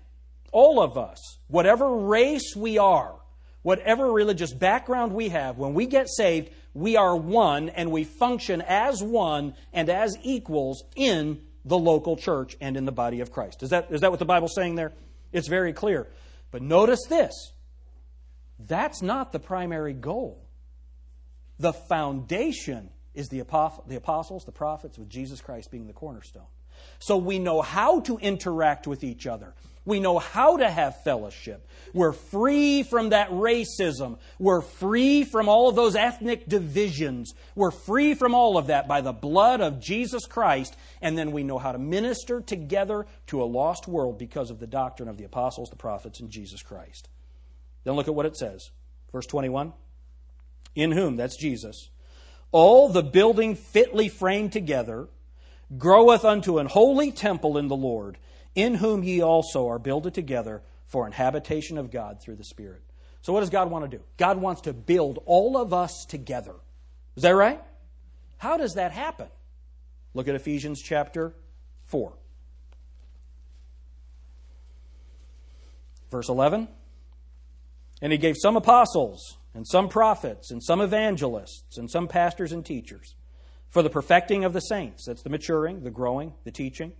All 0.50 0.80
of 0.80 0.98
us, 0.98 1.38
whatever 1.46 1.88
race 1.96 2.56
we 2.56 2.76
are, 2.78 3.14
whatever 3.62 4.10
religious 4.10 4.52
background 4.52 5.12
we 5.12 5.28
have, 5.28 5.58
when 5.58 5.74
we 5.74 5.86
get 5.86 6.08
saved, 6.08 6.50
we 6.74 6.96
are 6.96 7.16
one 7.16 7.68
and 7.68 7.92
we 7.92 8.02
function 8.02 8.62
as 8.66 9.02
one 9.02 9.54
and 9.72 9.88
as 9.88 10.16
equals 10.24 10.82
in 10.96 11.40
the 11.66 11.76
local 11.76 12.16
church 12.16 12.57
and 12.61 12.76
in 12.76 12.87
the 12.87 12.92
body 12.92 13.20
of 13.20 13.31
Christ. 13.31 13.62
Is 13.62 13.70
that, 13.70 13.88
is 13.90 14.00
that 14.00 14.11
what 14.11 14.20
the 14.20 14.24
Bible's 14.24 14.55
saying 14.55 14.76
there? 14.76 14.92
It's 15.33 15.48
very 15.48 15.72
clear. 15.72 16.07
But 16.50 16.62
notice 16.62 17.05
this 17.09 17.52
that's 18.59 19.02
not 19.02 19.33
the 19.33 19.38
primary 19.38 19.92
goal. 19.92 20.42
The 21.59 21.72
foundation 21.72 22.90
is 23.14 23.29
the, 23.29 23.42
the 23.87 23.96
apostles, 23.96 24.44
the 24.44 24.52
prophets, 24.52 24.98
with 24.98 25.11
Jesus 25.11 25.40
Christ 25.40 25.70
being 25.70 25.87
the 25.87 25.92
cornerstone. 25.92 26.46
So 26.98 27.16
we 27.16 27.38
know 27.38 27.62
how 27.62 28.00
to 28.00 28.18
interact 28.18 28.87
with 28.87 29.02
each 29.02 29.26
other. 29.26 29.55
We 29.87 30.01
know 30.01 30.18
how 30.18 30.57
to 30.57 30.68
have 30.68 31.03
fellowship. 31.05 31.66
We're 31.94 32.12
free 32.12 32.83
from 32.83 33.11
that 33.11 33.31
racism. 33.31 34.18
We're 34.38 34.61
free 34.61 35.22
from 35.22 35.49
all 35.49 35.68
of 35.68 35.77
those 35.77 35.94
ethnic 35.94 36.49
divisions. 36.49 37.33
We're 37.55 37.70
free 37.70 38.14
from 38.14 38.35
all 38.35 38.59
of 38.59 38.66
that 38.66 38.88
by 38.88 39.01
the 39.01 39.12
blood 39.12 39.61
of 39.61 39.81
Jesus 39.81 40.27
Christ. 40.27 40.77
And 41.01 41.16
then 41.16 41.31
we 41.31 41.44
know 41.44 41.59
how 41.59 41.70
to 41.70 41.79
minister 41.79 42.40
together 42.40 43.07
to 43.29 43.42
a 43.42 43.44
lost 43.44 43.87
world 43.87 44.18
because 44.18 44.51
of 44.51 44.59
the 44.59 44.66
doctrine 44.66 45.09
of 45.09 45.18
the 45.18 45.25
apostles, 45.25 45.70
the 45.70 45.77
prophets, 45.77 46.18
and 46.18 46.31
Jesus 46.31 46.62
Christ. 46.62 47.09
Then 47.85 47.94
look 47.94 48.09
at 48.09 48.14
what 48.14 48.27
it 48.27 48.37
says. 48.37 48.70
Verse 49.12 49.27
21 49.27 49.72
In 50.75 50.90
whom, 50.90 51.16
that's 51.16 51.37
Jesus, 51.37 51.90
all 52.51 52.88
the 52.88 53.05
building 53.05 53.55
fitly 53.55 54.09
framed 54.09 54.53
together 54.53 55.07
groweth 55.79 56.25
unto 56.25 56.59
an 56.59 56.66
holy 56.66 57.12
temple 57.12 57.57
in 57.57 57.68
the 57.68 57.77
Lord 57.77 58.18
in 58.57 58.75
whom 58.75 59.05
ye 59.05 59.21
also 59.21 59.69
are 59.69 59.79
builded 59.79 60.14
together 60.14 60.62
for 60.87 61.07
an 61.07 61.12
habitation 61.12 61.79
of 61.79 61.92
God 61.92 62.21
through 62.21 62.37
the 62.37 62.45
Spirit. 62.45 62.83
So, 63.21 63.33
what 63.33 63.40
does 63.40 63.51
God 63.51 63.71
want 63.71 63.88
to 63.88 63.97
do? 63.97 64.03
God 64.16 64.38
wants 64.38 64.62
to 64.62 64.73
build 64.73 65.23
all 65.27 65.57
of 65.57 65.73
us 65.73 66.07
together. 66.09 66.55
Is 67.16 67.23
that 67.23 67.31
right? 67.31 67.62
How 68.38 68.57
does 68.57 68.75
that 68.75 68.92
happen? 68.92 69.29
Look 70.14 70.27
at 70.29 70.35
Ephesians 70.35 70.83
chapter 70.83 71.35
4. 71.85 72.12
Verse 76.11 76.29
11. 76.29 76.69
And 78.01 78.12
he 78.12 78.19
gave 78.19 78.37
some 78.38 78.57
apostles, 78.57 79.38
and 79.55 79.66
some 79.66 79.88
prophets, 79.88 80.51
and 80.51 80.62
some 80.62 80.81
evangelists, 80.81 81.79
and 81.79 81.90
some 81.90 82.09
pastors 82.09 82.53
and 82.53 82.64
teachers 82.64 83.14
for 83.71 83.83
the 83.83 83.90
perfecting 83.90 84.45
of 84.45 84.53
the 84.53 84.61
saints. 84.61 85.05
That's 85.07 85.23
the 85.23 85.31
maturing, 85.31 85.83
the 85.83 85.90
growing, 85.90 86.35
the 86.45 86.51
teaching 86.51 86.92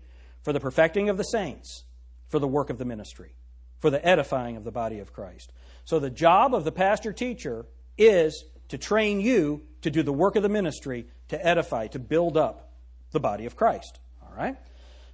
for 0.47 0.53
the 0.53 0.61
perfecting 0.61 1.09
of 1.09 1.17
the 1.17 1.25
saints, 1.25 1.83
for 2.29 2.39
the 2.39 2.47
work 2.47 2.71
of 2.71 2.79
the 2.79 2.85
ministry, 2.85 3.35
for 3.81 3.91
the 3.91 4.07
edifying 4.07 4.57
of 4.57 4.63
the 4.63 4.71
body 4.71 5.01
of 5.01 5.13
Christ. 5.13 5.53
So 5.85 5.99
the 5.99 6.09
job 6.09 6.55
of 6.55 6.63
the 6.63 6.71
pastor 6.71 7.13
teacher 7.13 7.67
is 7.99 8.45
to 8.69 8.79
train 8.79 9.21
you 9.21 9.63
to 9.83 9.91
do 9.91 10.05
the 10.05 10.13
work 10.13 10.37
of 10.37 10.45
the 10.45 10.49
ministry, 10.49 11.09
to 11.31 11.45
edify, 11.45 11.89
to 11.89 11.99
build 11.99 12.37
up 12.37 12.71
the 13.11 13.19
body 13.19 13.45
of 13.47 13.57
Christ. 13.57 13.99
All 14.23 14.33
right? 14.37 14.55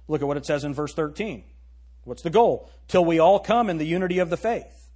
Look 0.07 0.21
at 0.21 0.27
what 0.27 0.37
it 0.37 0.45
says 0.45 0.65
in 0.65 0.75
verse 0.75 0.93
13. 0.93 1.43
What's 2.03 2.21
the 2.21 2.29
goal? 2.29 2.69
Till 2.87 3.03
we 3.03 3.17
all 3.17 3.39
come 3.39 3.71
in 3.71 3.79
the 3.79 3.87
unity 3.87 4.19
of 4.19 4.29
the 4.29 4.37
faith 4.37 4.91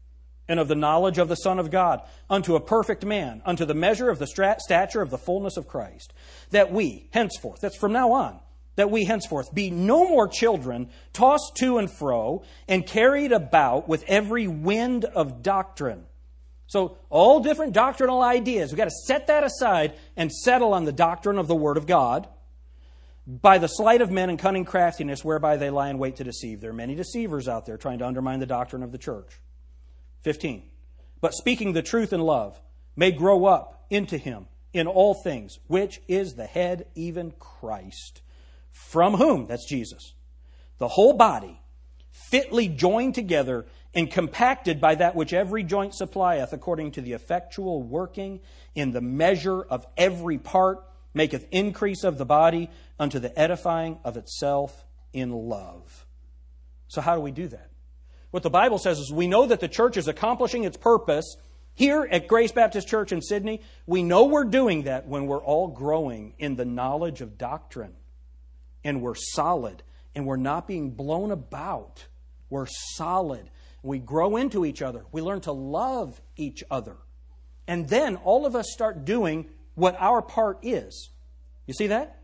and 0.48 0.60
of 0.60 0.68
the 0.68 0.76
knowledge 0.76 1.18
of 1.18 1.30
the 1.30 1.36
Son 1.36 1.58
of 1.58 1.72
God, 1.72 2.04
unto 2.30 2.56
a 2.56 2.62
perfect 2.62 3.04
man, 3.04 3.42
unto 3.44 3.66
the 3.66 3.74
measure 3.74 4.12
of 4.12 4.20
the 4.20 4.28
stature 4.60 5.02
of 5.02 5.10
the 5.10 5.18
fullness 5.18 5.58
of 5.58 5.68
Christ, 5.68 6.14
that 6.52 6.72
we, 6.72 7.10
henceforth, 7.12 7.60
that's 7.60 7.76
from 7.76 7.92
now 7.92 8.12
on, 8.12 8.40
that 8.78 8.92
we 8.92 9.04
henceforth 9.04 9.54
be 9.54 9.70
no 9.70 10.08
more 10.08 10.28
children, 10.28 10.90
tossed 11.12 11.58
to 11.58 11.80
and 11.80 11.92
fro, 11.92 12.44
and 12.68 12.86
carried 12.88 13.34
about 13.34 13.90
with 13.90 14.04
every 14.08 14.48
wind 14.48 15.04
of 15.04 15.44
doctrine. 15.44 16.06
So, 16.68 16.98
all 17.10 17.40
different 17.40 17.74
doctrinal 17.74 18.22
ideas, 18.22 18.72
we've 18.72 18.78
got 18.78 18.86
to 18.86 19.06
set 19.06 19.28
that 19.28 19.44
aside 19.44 19.94
and 20.16 20.32
settle 20.32 20.74
on 20.74 20.86
the 20.86 20.92
doctrine 20.92 21.38
of 21.38 21.48
the 21.48 21.56
Word 21.56 21.78
of 21.78 21.88
God 21.88 22.28
by 23.26 23.58
the 23.58 23.68
sleight 23.68 24.02
of 24.02 24.12
men 24.12 24.30
and 24.30 24.40
cunning 24.40 24.64
craftiness 24.64 25.26
whereby 25.26 25.58
they 25.58 25.70
lie 25.70 25.90
in 25.90 25.98
wait 25.98 26.18
to 26.18 26.24
deceive. 26.24 26.62
There 26.62 26.70
are 26.70 26.74
many 26.74 26.94
deceivers 26.94 27.48
out 27.48 27.66
there 27.66 27.78
trying 27.78 28.00
to 28.00 28.06
undermine 28.06 28.40
the 28.40 28.46
doctrine 28.46 28.84
of 28.84 28.92
the 28.92 28.98
church. 28.98 29.40
15. 30.24 30.64
But 31.20 31.34
speaking 31.34 31.74
the 31.74 31.82
truth 31.82 32.14
in 32.14 32.22
love 32.22 32.60
may 32.96 33.12
grow 33.12 33.46
up 33.46 33.86
into 33.90 34.18
him 34.18 34.48
in 34.72 34.88
all 34.88 35.16
things, 35.16 35.58
which 35.68 36.00
is 36.08 36.34
the 36.34 36.46
head, 36.46 36.86
even 36.96 37.32
Christ 37.40 38.22
from 38.78 39.16
whom? 39.16 39.48
That's 39.48 39.66
Jesus. 39.66 40.14
The 40.78 40.88
whole 40.88 41.14
body, 41.14 41.60
fitly 42.12 42.68
joined 42.68 43.16
together 43.16 43.66
and 43.94 44.10
compacted 44.12 44.80
by 44.80 44.96
that 44.96 45.16
which 45.16 45.34
every 45.34 45.64
joint 45.64 45.96
supplieth, 45.96 46.54
according 46.54 46.92
to 46.92 47.02
the 47.02 47.14
effectual 47.14 47.82
working 47.82 48.40
in 48.76 48.92
the 48.92 49.02
measure 49.02 49.62
of 49.62 49.86
every 49.98 50.38
part, 50.38 50.84
maketh 51.14 51.48
increase 51.52 52.04
of 52.04 52.18
the 52.18 52.26
body 52.26 52.70
unto 53.00 53.20
the 53.20 53.38
edifying 53.38 53.98
of 54.04 54.16
itself 54.16 54.86
in 55.14 55.32
love. 55.32 56.06
So, 56.88 57.02
how 57.02 57.16
do 57.16 57.22
we 57.22 57.32
do 57.32 57.48
that? 57.48 57.72
What 58.32 58.44
the 58.44 58.50
Bible 58.50 58.78
says 58.78 59.00
is 59.00 59.12
we 59.12 59.28
know 59.28 59.48
that 59.48 59.60
the 59.60 59.68
church 59.68 59.98
is 59.98 60.08
accomplishing 60.08 60.64
its 60.64 60.78
purpose. 60.78 61.38
Here 61.74 62.08
at 62.10 62.28
Grace 62.28 62.52
Baptist 62.52 62.88
Church 62.88 63.12
in 63.12 63.22
Sidney, 63.22 63.62
we 63.86 64.04
know 64.04 64.26
we're 64.26 64.44
doing 64.44 64.84
that 64.84 65.08
when 65.08 65.28
we're 65.28 65.44
all 65.44 65.68
growing 65.68 66.36
in 66.38 66.56
the 66.56 66.66
knowledge 66.66 67.22
of 67.22 67.38
doctrine 67.38 67.96
and 68.88 69.02
we're 69.02 69.16
solid 69.16 69.84
and 70.16 70.26
we're 70.26 70.38
not 70.38 70.66
being 70.66 70.92
blown 70.92 71.30
about. 71.30 72.08
We're 72.50 72.68
solid. 72.96 73.52
We 73.84 74.00
grow 74.00 74.38
into 74.38 74.66
each 74.66 74.82
other. 74.82 75.04
We 75.12 75.22
learn 75.22 75.42
to 75.42 75.52
love 75.52 76.20
each 76.38 76.64
other. 76.72 76.96
And 77.68 77.90
then 77.90 78.16
all 78.16 78.46
of 78.46 78.56
us 78.56 78.68
start 78.72 79.04
doing 79.04 79.50
what 79.76 79.98
our 80.00 80.22
part 80.22 80.60
is. 80.64 81.10
You 81.68 81.74
see 81.74 81.88
that? 81.88 82.22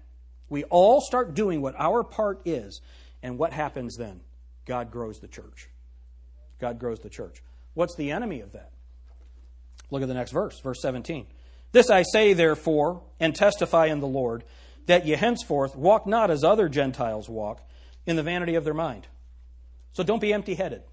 We 0.47 0.63
all 0.63 1.01
start 1.01 1.33
doing 1.33 1.61
what 1.61 1.75
our 1.77 2.01
part 2.01 2.41
is. 2.45 2.79
And 3.21 3.37
what 3.37 3.51
happens 3.51 3.97
then? 3.97 4.21
God 4.65 4.89
grows 4.89 5.19
the 5.19 5.27
church. 5.27 5.69
God 6.61 6.79
grows 6.79 6.99
the 6.99 7.09
church. 7.09 7.43
What's 7.73 7.95
the 7.97 8.11
enemy 8.11 8.39
of 8.39 8.53
that? 8.53 8.71
Look 9.91 10.01
at 10.01 10.07
the 10.07 10.13
next 10.13 10.31
verse, 10.31 10.61
verse 10.61 10.81
17. 10.81 11.27
This 11.73 11.89
I 11.89 12.03
say, 12.03 12.31
therefore, 12.31 13.03
and 13.19 13.35
testify 13.35 13.87
in 13.87 13.99
the 13.99 14.07
Lord 14.07 14.45
that 14.85 15.05
ye 15.05 15.15
henceforth 15.15 15.75
walk 15.75 16.05
not 16.07 16.31
as 16.31 16.43
other 16.43 16.69
Gentiles 16.69 17.29
walk, 17.29 17.61
in 18.05 18.15
the 18.15 18.23
vanity 18.23 18.55
of 18.55 18.63
their 18.63 18.73
mind. 18.73 19.07
So 19.93 20.03
don't 20.03 20.19
be 20.19 20.33
empty 20.33 20.55
headed. 20.55 20.83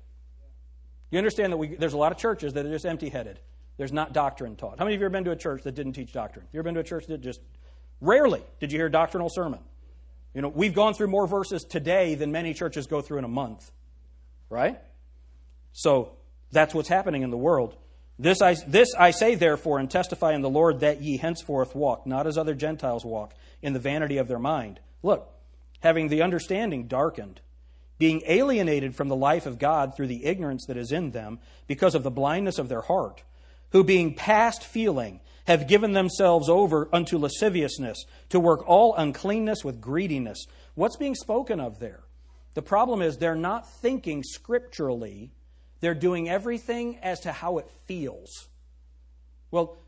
You 1.10 1.18
understand 1.18 1.52
that 1.52 1.56
we, 1.56 1.74
there's 1.74 1.92
a 1.92 1.98
lot 1.98 2.12
of 2.12 2.18
churches 2.18 2.52
that 2.52 2.64
are 2.64 2.70
just 2.70 2.86
empty 2.86 3.08
headed. 3.08 3.40
There's 3.76 3.92
not 3.92 4.12
doctrine 4.12 4.56
taught. 4.56 4.78
How 4.78 4.84
many 4.84 4.94
of 4.94 5.00
you 5.00 5.04
have 5.06 5.12
been 5.12 5.24
to 5.24 5.32
a 5.32 5.36
church 5.36 5.62
that 5.64 5.74
didn't 5.74 5.94
teach 5.94 6.12
doctrine? 6.12 6.46
You 6.52 6.58
ever 6.58 6.64
been 6.64 6.74
to 6.74 6.80
a 6.80 6.84
church 6.84 7.06
that 7.06 7.20
just 7.20 7.40
rarely 8.00 8.42
did 8.60 8.72
you 8.72 8.78
hear 8.78 8.86
a 8.86 8.90
doctrinal 8.90 9.28
sermon? 9.28 9.60
You 10.34 10.42
know, 10.42 10.48
we've 10.48 10.74
gone 10.74 10.94
through 10.94 11.08
more 11.08 11.26
verses 11.26 11.64
today 11.64 12.14
than 12.14 12.30
many 12.30 12.54
churches 12.54 12.86
go 12.86 13.00
through 13.00 13.18
in 13.18 13.24
a 13.24 13.28
month. 13.28 13.70
Right? 14.48 14.78
So 15.72 16.12
that's 16.52 16.74
what's 16.74 16.88
happening 16.88 17.22
in 17.22 17.30
the 17.30 17.36
world. 17.36 17.76
This 18.20 18.42
I, 18.42 18.54
this 18.66 18.94
I 18.98 19.12
say, 19.12 19.34
therefore, 19.34 19.78
and 19.78 19.90
testify 19.90 20.34
in 20.34 20.42
the 20.42 20.50
Lord 20.50 20.80
that 20.80 21.00
ye 21.00 21.16
henceforth 21.16 21.74
walk, 21.74 22.06
not 22.06 22.26
as 22.26 22.36
other 22.36 22.54
Gentiles 22.54 23.02
walk, 23.02 23.32
in 23.62 23.72
the 23.72 23.78
vanity 23.78 24.18
of 24.18 24.28
their 24.28 24.38
mind. 24.38 24.78
Look, 25.02 25.32
having 25.80 26.08
the 26.08 26.20
understanding 26.20 26.86
darkened, 26.86 27.40
being 27.98 28.20
alienated 28.26 28.94
from 28.94 29.08
the 29.08 29.16
life 29.16 29.46
of 29.46 29.58
God 29.58 29.96
through 29.96 30.08
the 30.08 30.26
ignorance 30.26 30.66
that 30.66 30.76
is 30.76 30.92
in 30.92 31.12
them, 31.12 31.38
because 31.66 31.94
of 31.94 32.02
the 32.02 32.10
blindness 32.10 32.58
of 32.58 32.68
their 32.68 32.82
heart, 32.82 33.22
who 33.70 33.82
being 33.82 34.12
past 34.12 34.64
feeling, 34.64 35.20
have 35.46 35.66
given 35.66 35.92
themselves 35.92 36.50
over 36.50 36.90
unto 36.92 37.16
lasciviousness, 37.16 38.04
to 38.28 38.38
work 38.38 38.68
all 38.68 38.94
uncleanness 38.96 39.64
with 39.64 39.80
greediness. 39.80 40.44
What's 40.74 40.96
being 40.98 41.14
spoken 41.14 41.58
of 41.58 41.78
there? 41.78 42.02
The 42.52 42.60
problem 42.60 43.00
is 43.00 43.16
they're 43.16 43.34
not 43.34 43.66
thinking 43.66 44.22
scripturally, 44.22 45.30
they're 45.80 45.94
doing 45.94 46.28
everything 46.28 46.98
as 47.02 47.20
to 47.20 47.32
how 47.32 47.58
it 47.58 47.68
feels. 47.86 48.48
Well, 49.50 49.78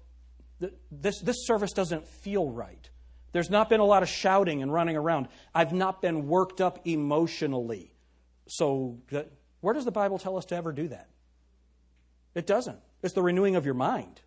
this, 0.91 1.21
this 1.21 1.47
service 1.47 1.73
doesn't 1.73 2.07
feel 2.07 2.51
right. 2.51 2.89
There's 3.33 3.51
not 3.51 3.69
been 3.69 3.81
a 3.81 3.85
lot 3.85 4.03
of 4.03 4.09
shouting 4.09 4.63
and 4.63 4.73
running 4.73 4.97
around. 4.97 5.29
I've 5.55 5.73
not 5.73 6.03
been 6.03 6.29
worked 6.29 6.61
up 6.61 6.87
emotionally. 6.87 7.95
So, 8.47 8.99
where 9.61 9.75
does 9.75 9.85
the 9.85 9.93
Bible 9.93 10.19
tell 10.19 10.37
us 10.37 10.45
to 10.47 10.57
ever 10.57 10.73
do 10.73 10.89
that? 10.89 11.09
It 12.35 12.47
doesn't. 12.47 12.79
It's 13.03 13.15
the 13.15 13.23
renewing 13.23 13.57
of 13.57 13.65
your 13.65 13.75
mind. 13.75 14.21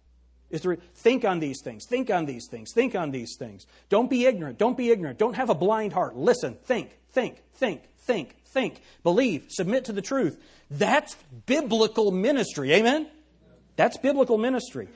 Is 0.49 0.61
to 0.61 0.69
re- 0.69 0.77
think 0.93 1.25
on 1.25 1.39
these 1.39 1.59
things, 1.63 1.85
think 1.89 2.11
on 2.11 2.25
these 2.25 2.47
things, 2.49 2.71
think 2.73 2.95
on 2.95 3.11
these 3.11 3.35
things. 3.37 3.65
Don't 3.89 4.09
be 4.09 4.25
ignorant. 4.25 4.59
Don't 4.59 4.77
be 4.77 4.91
ignorant. 4.91 5.17
Don't 5.17 5.35
have 5.35 5.49
a 5.49 5.55
blind 5.55 5.91
heart. 5.91 6.15
Listen, 6.15 6.55
think, 6.65 6.97
think, 7.09 7.41
think, 7.55 7.81
think, 8.05 8.35
think, 8.45 8.81
believe, 9.03 9.45
submit 9.49 9.85
to 9.85 9.93
the 9.93 10.01
truth. 10.01 10.41
That's 10.69 11.15
biblical 11.45 12.11
ministry. 12.11 12.73
Amen? 12.73 13.07
That's 13.75 13.97
biblical 13.97 14.37
ministry. 14.37 14.87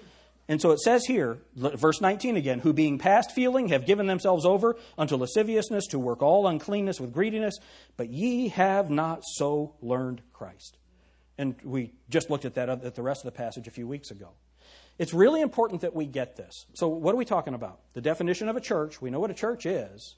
And 0.47 0.59
so 0.59 0.71
it 0.71 0.79
says 0.79 1.05
here, 1.05 1.37
verse 1.55 2.01
19 2.01 2.35
again, 2.35 2.59
who 2.59 2.73
being 2.73 2.97
past 2.97 3.31
feeling 3.33 3.67
have 3.67 3.85
given 3.85 4.07
themselves 4.07 4.45
over 4.45 4.77
unto 4.97 5.15
lasciviousness 5.15 5.85
to 5.87 5.99
work 5.99 6.23
all 6.23 6.47
uncleanness 6.47 6.99
with 6.99 7.13
greediness, 7.13 7.59
but 7.97 8.09
ye 8.09 8.47
have 8.47 8.89
not 8.89 9.21
so 9.23 9.75
learned 9.81 10.23
Christ. 10.33 10.77
And 11.37 11.55
we 11.63 11.93
just 12.09 12.31
looked 12.31 12.45
at 12.45 12.55
that 12.55 12.67
at 12.67 12.95
the 12.95 13.03
rest 13.03 13.21
of 13.25 13.31
the 13.31 13.37
passage 13.37 13.67
a 13.67 13.71
few 13.71 13.87
weeks 13.87 14.09
ago. 14.09 14.29
It's 14.97 15.13
really 15.13 15.39
important 15.39 15.81
that 15.81 15.95
we 15.95 16.05
get 16.05 16.35
this. 16.35 16.65
So, 16.73 16.89
what 16.89 17.13
are 17.13 17.17
we 17.17 17.25
talking 17.25 17.53
about? 17.53 17.79
The 17.93 18.01
definition 18.01 18.49
of 18.49 18.57
a 18.57 18.61
church. 18.61 19.01
We 19.01 19.09
know 19.09 19.19
what 19.19 19.31
a 19.31 19.35
church 19.35 19.65
is. 19.65 20.15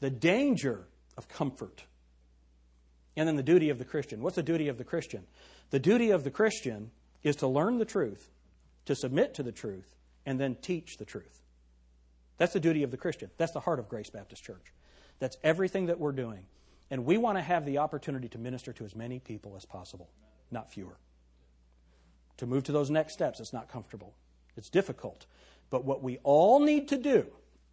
The 0.00 0.10
danger 0.10 0.86
of 1.16 1.28
comfort. 1.28 1.84
And 3.18 3.28
then 3.28 3.36
the 3.36 3.42
duty 3.42 3.68
of 3.68 3.78
the 3.78 3.84
Christian. 3.84 4.22
What's 4.22 4.36
the 4.36 4.42
duty 4.42 4.68
of 4.68 4.78
the 4.78 4.84
Christian? 4.84 5.24
The 5.68 5.78
duty 5.78 6.10
of 6.10 6.24
the 6.24 6.30
Christian 6.30 6.90
is 7.22 7.36
to 7.36 7.46
learn 7.46 7.76
the 7.76 7.84
truth 7.84 8.30
to 8.88 8.94
submit 8.94 9.34
to 9.34 9.42
the 9.42 9.52
truth, 9.52 9.94
and 10.24 10.40
then 10.40 10.56
teach 10.62 10.96
the 10.96 11.04
truth. 11.04 11.42
That's 12.38 12.54
the 12.54 12.60
duty 12.60 12.84
of 12.84 12.90
the 12.90 12.96
Christian. 12.96 13.30
That's 13.36 13.52
the 13.52 13.60
heart 13.60 13.78
of 13.78 13.86
Grace 13.86 14.08
Baptist 14.08 14.42
Church. 14.42 14.72
That's 15.18 15.36
everything 15.44 15.86
that 15.86 16.00
we're 16.00 16.12
doing. 16.12 16.46
And 16.90 17.04
we 17.04 17.18
want 17.18 17.36
to 17.36 17.42
have 17.42 17.66
the 17.66 17.76
opportunity 17.76 18.28
to 18.30 18.38
minister 18.38 18.72
to 18.72 18.84
as 18.86 18.96
many 18.96 19.18
people 19.18 19.56
as 19.58 19.66
possible, 19.66 20.08
not 20.50 20.72
fewer. 20.72 20.96
To 22.38 22.46
move 22.46 22.64
to 22.64 22.72
those 22.72 22.88
next 22.88 23.12
steps, 23.12 23.40
it's 23.40 23.52
not 23.52 23.68
comfortable, 23.68 24.14
it's 24.56 24.70
difficult. 24.70 25.26
But 25.68 25.84
what 25.84 26.02
we 26.02 26.16
all 26.22 26.58
need 26.58 26.88
to 26.88 26.96
do 26.96 27.26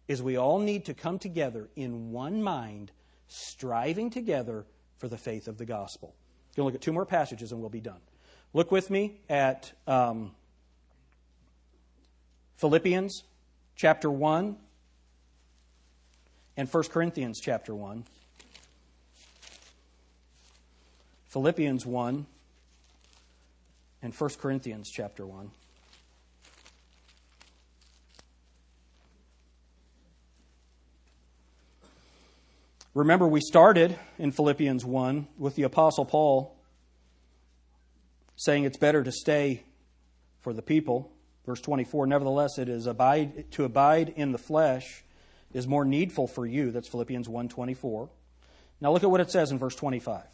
is 0.08 0.22
we 0.22 0.36
all 0.36 0.58
need 0.58 0.84
to 0.84 0.92
come 0.92 1.18
together 1.18 1.70
in 1.76 2.10
one 2.10 2.42
mind, 2.42 2.92
striving 3.26 4.10
together 4.10 4.66
for 4.98 5.08
the 5.08 5.18
faith 5.18 5.48
of 5.48 5.58
the 5.58 5.66
gospel. 5.66 6.14
We're 6.52 6.62
going 6.62 6.70
to 6.70 6.72
look 6.72 6.74
at 6.74 6.84
two 6.84 6.92
more 6.92 7.06
passages 7.06 7.52
and 7.52 7.60
we'll 7.60 7.70
be 7.70 7.80
done. 7.80 8.00
Look 8.52 8.70
with 8.70 8.90
me 8.90 9.20
at. 9.28 9.72
Um, 9.86 10.32
Philippians 12.56 13.24
chapter 13.74 14.10
1 14.10 14.56
and 16.56 16.68
1 16.68 16.82
Corinthians 16.84 17.38
chapter 17.38 17.74
1. 17.74 18.04
Philippians 21.26 21.84
1 21.84 22.26
and 24.00 24.14
1 24.14 24.30
Corinthians 24.40 24.90
chapter 24.90 25.26
1. 25.26 25.50
Remember, 32.96 33.28
we 33.28 33.40
started 33.40 33.98
in 34.18 34.32
Philippians 34.32 34.84
1 34.84 35.28
with 35.38 35.54
the 35.54 35.64
Apostle 35.64 36.04
Paul 36.04 36.56
saying 38.36 38.64
it's 38.64 38.78
better 38.78 39.04
to 39.04 39.12
stay 39.12 39.62
for 40.40 40.52
the 40.52 40.62
people 40.62 41.12
Verse 41.46 41.60
24, 41.60 42.08
nevertheless, 42.08 42.58
it 42.58 42.68
is 42.68 42.86
abide, 42.88 43.50
to 43.52 43.64
abide 43.64 44.12
in 44.16 44.32
the 44.32 44.38
flesh 44.38 45.04
is 45.54 45.66
more 45.66 45.84
needful 45.84 46.26
for 46.26 46.44
you. 46.44 46.72
That's 46.72 46.88
Philippians 46.88 47.28
1.24. 47.28 48.08
Now 48.80 48.92
look 48.92 49.04
at 49.04 49.10
what 49.10 49.20
it 49.20 49.30
says 49.30 49.52
in 49.52 49.58
verse 49.58 49.76
25. 49.76 50.24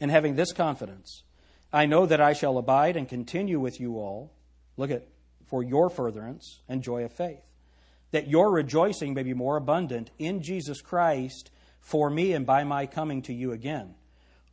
And 0.00 0.10
having 0.10 0.36
this 0.36 0.52
confidence, 0.52 1.24
I 1.72 1.86
know 1.86 2.06
that 2.06 2.20
I 2.20 2.32
shall 2.32 2.58
abide 2.58 2.96
and 2.96 3.08
continue 3.08 3.58
with 3.58 3.80
you 3.80 3.96
all. 3.96 4.32
Look 4.76 4.92
at, 4.92 5.08
for 5.46 5.64
your 5.64 5.90
furtherance 5.90 6.60
and 6.68 6.80
joy 6.80 7.04
of 7.04 7.12
faith. 7.12 7.42
That 8.12 8.28
your 8.28 8.50
rejoicing 8.50 9.14
may 9.14 9.22
be 9.22 9.34
more 9.34 9.56
abundant 9.56 10.10
in 10.18 10.42
Jesus 10.42 10.80
Christ 10.80 11.50
for 11.80 12.10
me 12.10 12.32
and 12.32 12.44
by 12.44 12.64
my 12.64 12.86
coming 12.86 13.22
to 13.22 13.32
you 13.32 13.52
again. 13.52 13.94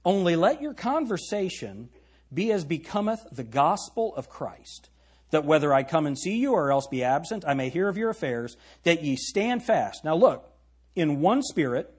Only 0.06 0.36
let 0.36 0.62
your 0.62 0.74
conversation 0.74 1.90
be 2.34 2.52
as 2.52 2.64
becometh 2.64 3.26
the 3.32 3.44
gospel 3.44 4.16
of 4.16 4.30
Christ, 4.30 4.90
that 5.32 5.46
whether 5.46 5.74
I 5.74 5.84
come 5.84 6.06
and 6.06 6.18
see 6.18 6.38
you 6.38 6.54
or 6.54 6.72
else 6.72 6.88
be 6.88 7.04
absent, 7.04 7.44
I 7.48 7.54
may 7.54 7.70
hear 7.70 7.88
of 7.88 7.98
your 7.98 8.10
affairs, 8.10 8.58
that 8.84 9.04
ye 9.04 9.16
stand 9.16 9.64
fast. 9.64 10.04
Now 10.04 10.16
look, 10.16 10.50
in 10.96 11.22
one 11.22 11.42
spirit, 11.42 11.94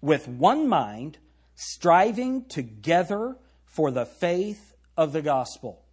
with 0.00 0.28
one 0.28 0.68
mind, 0.68 1.18
striving 1.54 2.44
together 2.46 3.36
for 3.64 3.90
the 3.90 4.06
faith 4.06 4.74
of 4.96 5.12
the 5.12 5.22
gospel. 5.22 5.84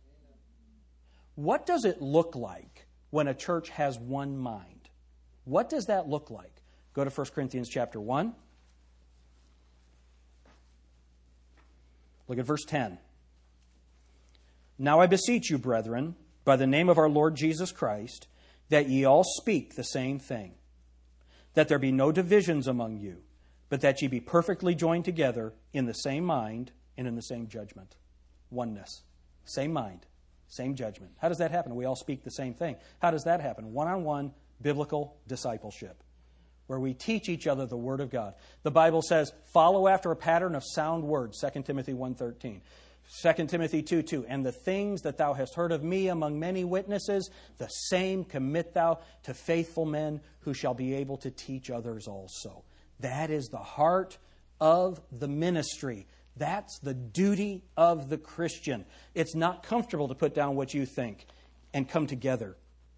What 1.36 1.66
does 1.66 1.86
it 1.86 2.02
look 2.02 2.36
like 2.36 2.88
when 3.10 3.28
a 3.28 3.34
church 3.34 3.70
has 3.70 3.98
one 3.98 4.38
mind? 4.38 4.81
What 5.46 5.70
does 5.70 5.86
that 5.86 6.08
look 6.08 6.30
like? 6.30 6.62
Go 6.94 7.04
to 7.04 7.10
1 7.10 7.28
Corinthians 7.34 7.70
chapter 7.70 8.00
1. 8.00 8.34
Look 12.28 12.40
at 12.40 12.46
verse 12.46 12.64
10. 12.68 12.98
Now 14.78 15.00
I 15.00 15.08
beseech 15.08 15.50
you, 15.50 15.58
brethren, 15.58 16.16
by 16.44 16.56
the 16.56 16.68
name 16.68 16.90
of 16.90 16.98
our 16.98 17.10
Lord 17.10 17.36
Jesus 17.36 17.72
Christ, 17.72 18.28
that 18.70 18.90
ye 18.90 19.06
all 19.06 19.24
speak 19.24 19.76
the 19.76 19.84
same 19.84 20.18
thing, 20.18 20.54
that 21.54 21.68
there 21.68 21.78
be 21.78 21.92
no 21.92 22.12
divisions 22.12 22.68
among 22.68 22.98
you, 22.98 23.18
but 23.70 23.82
that 23.82 24.02
ye 24.02 24.08
be 24.08 24.20
perfectly 24.20 24.74
joined 24.74 25.06
together 25.06 25.54
in 25.74 25.86
the 25.86 25.94
same 25.94 26.24
mind 26.24 26.72
and 26.98 27.08
in 27.08 27.16
the 27.16 27.22
same 27.22 27.48
judgment. 27.48 27.96
Oneness. 28.50 29.04
Same 29.46 29.74
mind, 29.74 30.06
same 30.48 30.76
judgment. 30.76 31.12
How 31.18 31.28
does 31.28 31.40
that 31.40 31.52
happen? 31.52 31.76
We 31.76 31.86
all 31.86 31.96
speak 31.96 32.24
the 32.24 32.32
same 32.32 32.54
thing. 32.54 32.78
How 33.00 33.12
does 33.12 33.24
that 33.24 33.42
happen? 33.42 33.74
One 33.74 33.88
on 33.88 34.04
one 34.04 34.34
biblical 34.62 35.18
discipleship 35.28 36.04
where 36.68 36.80
we 36.80 36.94
teach 36.94 37.28
each 37.28 37.48
other 37.48 37.66
the 37.66 37.76
word 37.76 38.00
of 38.00 38.10
God. 38.10 38.34
The 38.64 38.72
Bible 38.72 39.02
says, 39.02 39.34
"Follow 39.44 39.90
after 39.90 40.10
a 40.10 40.16
pattern 40.16 40.56
of 40.56 40.64
sound 40.64 41.04
words," 41.04 41.38
2 41.38 41.66
Timothy 41.66 41.94
1:13. 41.94 42.62
2 43.22 43.50
Timothy 43.50 43.84
2 43.84 44.02
2. 44.02 44.26
And 44.26 44.46
the 44.46 44.54
things 44.54 45.02
that 45.02 45.18
thou 45.18 45.34
hast 45.34 45.56
heard 45.56 45.74
of 45.74 45.84
me 45.84 46.08
among 46.08 46.40
many 46.40 46.64
witnesses, 46.64 47.30
the 47.58 47.68
same 47.68 48.24
commit 48.24 48.74
thou 48.74 49.00
to 49.24 49.34
faithful 49.34 49.86
men 49.86 50.22
who 50.42 50.54
shall 50.54 50.74
be 50.74 50.94
able 50.96 51.18
to 51.18 51.30
teach 51.30 51.70
others 51.70 52.08
also. 52.08 52.64
That 53.02 53.30
is 53.30 53.48
the 53.48 53.58
heart 53.58 54.18
of 54.62 55.02
the 55.12 55.28
ministry. 55.28 56.08
That's 56.38 56.80
the 56.80 56.94
duty 56.94 57.66
of 57.76 58.10
the 58.10 58.18
Christian. 58.18 58.86
It's 59.14 59.36
not 59.36 59.64
comfortable 59.64 60.08
to 60.08 60.16
put 60.16 60.34
down 60.34 60.56
what 60.56 60.74
you 60.74 60.86
think 60.86 61.26
and 61.74 61.90
come 61.90 62.08
together 62.08 62.56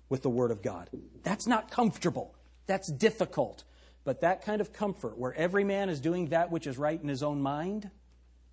with 0.10 0.22
the 0.22 0.30
Word 0.30 0.52
of 0.52 0.62
God. 0.62 0.90
That's 1.24 1.48
not 1.48 1.72
comfortable. 1.72 2.36
That's 2.68 2.92
difficult. 2.92 3.64
But 4.04 4.22
that 4.22 4.44
kind 4.44 4.62
of 4.62 4.74
comfort, 4.74 5.18
where 5.18 5.34
every 5.34 5.64
man 5.64 5.90
is 5.90 6.00
doing 6.00 6.28
that 6.28 6.52
which 6.52 6.68
is 6.68 6.78
right 6.78 7.02
in 7.02 7.08
his 7.08 7.24
own 7.24 7.42
mind, 7.42 7.90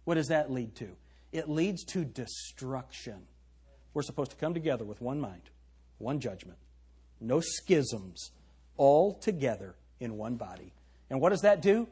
what 0.05 0.15
does 0.15 0.29
that 0.29 0.51
lead 0.51 0.75
to? 0.77 0.97
it 1.33 1.49
leads 1.49 1.85
to 1.85 2.05
destruction. 2.05 3.27
We're 3.95 4.03
supposed 4.03 4.31
to 4.33 4.37
come 4.37 4.55
together 4.55 4.85
with 4.85 5.01
one 5.01 5.21
mind, 5.21 5.43
one 5.99 6.21
judgment, 6.21 6.59
no 7.21 7.41
schisms, 7.41 8.31
all 8.77 9.15
together 9.15 9.75
in 9.99 10.17
one 10.17 10.37
body. 10.37 10.73
And 11.09 11.21
what 11.21 11.31
does 11.31 11.43
that 11.43 11.63
do? 11.63 11.89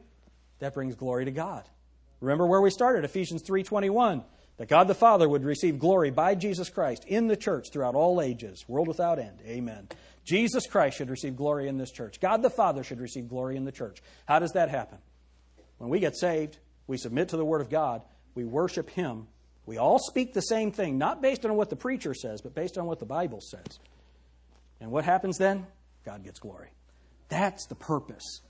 That 0.59 0.73
brings 0.73 0.95
glory 0.95 1.25
to 1.25 1.31
God. 1.31 1.67
Remember 2.19 2.45
where 2.45 2.61
we 2.61 2.69
started, 2.69 3.05
Ephesians 3.05 3.41
3:21, 3.43 4.23
that 4.59 4.67
God 4.67 4.89
the 4.89 4.93
Father 4.93 5.27
would 5.27 5.45
receive 5.45 5.79
glory 5.79 6.11
by 6.11 6.35
Jesus 6.35 6.69
Christ 6.69 7.05
in 7.07 7.27
the 7.27 7.37
church 7.37 7.67
throughout 7.71 7.95
all 7.95 8.21
ages, 8.21 8.65
world 8.67 8.89
without 8.89 9.17
end. 9.17 9.39
Amen. 9.47 9.87
Jesus 10.25 10.67
Christ 10.67 10.97
should 10.97 11.09
receive 11.09 11.37
glory 11.37 11.69
in 11.69 11.77
this 11.77 11.91
church. 11.91 12.19
God 12.19 12.41
the 12.41 12.49
Father 12.49 12.83
should 12.83 12.99
receive 12.99 13.29
glory 13.29 13.55
in 13.55 13.63
the 13.63 13.71
church. 13.71 14.03
How 14.25 14.37
does 14.37 14.51
that 14.51 14.69
happen? 14.69 14.97
When 15.77 15.89
we 15.89 16.01
get 16.01 16.17
saved, 16.17 16.57
we 16.87 16.97
submit 16.97 17.29
to 17.29 17.37
the 17.37 17.45
word 17.45 17.61
of 17.61 17.69
God, 17.69 18.01
we 18.35 18.43
worship 18.43 18.89
Him. 18.89 19.27
We 19.65 19.77
all 19.77 19.97
speak 19.97 20.33
the 20.33 20.41
same 20.41 20.73
thing, 20.73 20.97
not 20.97 21.21
based 21.21 21.45
on 21.45 21.55
what 21.55 21.69
the 21.69 21.77
preacher 21.77 22.13
says, 22.13 22.41
but 22.41 22.53
based 22.53 22.77
on 22.77 22.85
what 22.85 22.99
the 22.99 23.05
Bible 23.05 23.39
says. 23.39 23.79
And 24.81 24.91
what 24.91 25.05
happens 25.05 25.37
then? 25.37 25.67
God 26.03 26.23
gets 26.25 26.39
glory. 26.39 26.69
That's 27.29 27.65
the 27.67 27.75
purpose 27.75 28.41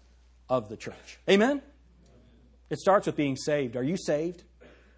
of 0.49 0.69
the 0.69 0.77
church. 0.77 1.19
Amen? 1.29 1.61
It 2.71 2.79
starts 2.79 3.05
with 3.05 3.15
being 3.15 3.35
saved. 3.35 3.75
Are 3.75 3.83
you 3.83 3.97
saved? 3.97 4.43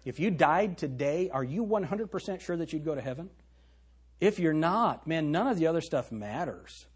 If 0.04 0.18
you 0.18 0.30
died 0.30 0.78
today, 0.78 1.30
are 1.30 1.44
you 1.44 1.64
100% 1.64 2.40
sure 2.40 2.56
that 2.56 2.72
you'd 2.72 2.84
go 2.84 2.94
to 2.94 3.00
heaven? 3.00 3.30
If 4.20 4.38
you're 4.38 4.52
not, 4.52 5.06
man, 5.06 5.32
none 5.32 5.46
of 5.46 5.58
the 5.58 5.66
other 5.66 5.80
stuff 5.80 6.12
matters. 6.12 6.86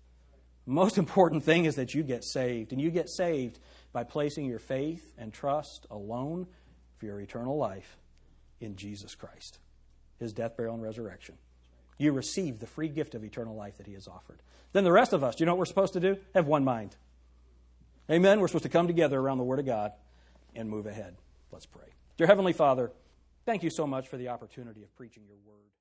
Most 0.66 0.98
important 0.98 1.44
thing 1.44 1.64
is 1.64 1.76
that 1.76 1.94
you 1.94 2.02
get 2.02 2.24
saved, 2.24 2.72
and 2.72 2.80
you 2.80 2.90
get 2.90 3.08
saved 3.08 3.60
by 3.92 4.04
placing 4.04 4.46
your 4.46 4.58
faith 4.58 5.12
and 5.16 5.32
trust 5.32 5.86
alone 5.90 6.46
for 6.96 7.06
your 7.06 7.20
eternal 7.20 7.56
life 7.56 7.98
in 8.60 8.76
Jesus 8.76 9.14
Christ, 9.14 9.58
his 10.18 10.32
death, 10.32 10.56
burial, 10.56 10.74
and 10.74 10.82
resurrection. 10.82 11.36
You 11.98 12.12
receive 12.12 12.58
the 12.58 12.66
free 12.66 12.88
gift 12.88 13.14
of 13.14 13.24
eternal 13.24 13.54
life 13.54 13.78
that 13.78 13.86
he 13.86 13.94
has 13.94 14.08
offered. 14.08 14.42
Then 14.72 14.84
the 14.84 14.92
rest 14.92 15.12
of 15.12 15.22
us, 15.22 15.36
do 15.36 15.42
you 15.42 15.46
know 15.46 15.52
what 15.52 15.60
we're 15.60 15.66
supposed 15.66 15.94
to 15.94 16.00
do? 16.00 16.16
Have 16.34 16.46
one 16.46 16.64
mind. 16.64 16.96
Amen. 18.10 18.40
We're 18.40 18.48
supposed 18.48 18.64
to 18.64 18.68
come 18.68 18.86
together 18.86 19.18
around 19.18 19.38
the 19.38 19.44
Word 19.44 19.58
of 19.58 19.66
God 19.66 19.92
and 20.54 20.68
move 20.68 20.86
ahead. 20.86 21.16
Let's 21.50 21.66
pray. 21.66 21.95
Dear 22.16 22.28
Heavenly 22.28 22.54
Father, 22.54 22.92
thank 23.44 23.62
you 23.62 23.68
so 23.68 23.86
much 23.86 24.08
for 24.08 24.16
the 24.16 24.28
opportunity 24.28 24.82
of 24.82 24.94
preaching 24.96 25.24
your 25.26 25.36
Word. 25.46 25.75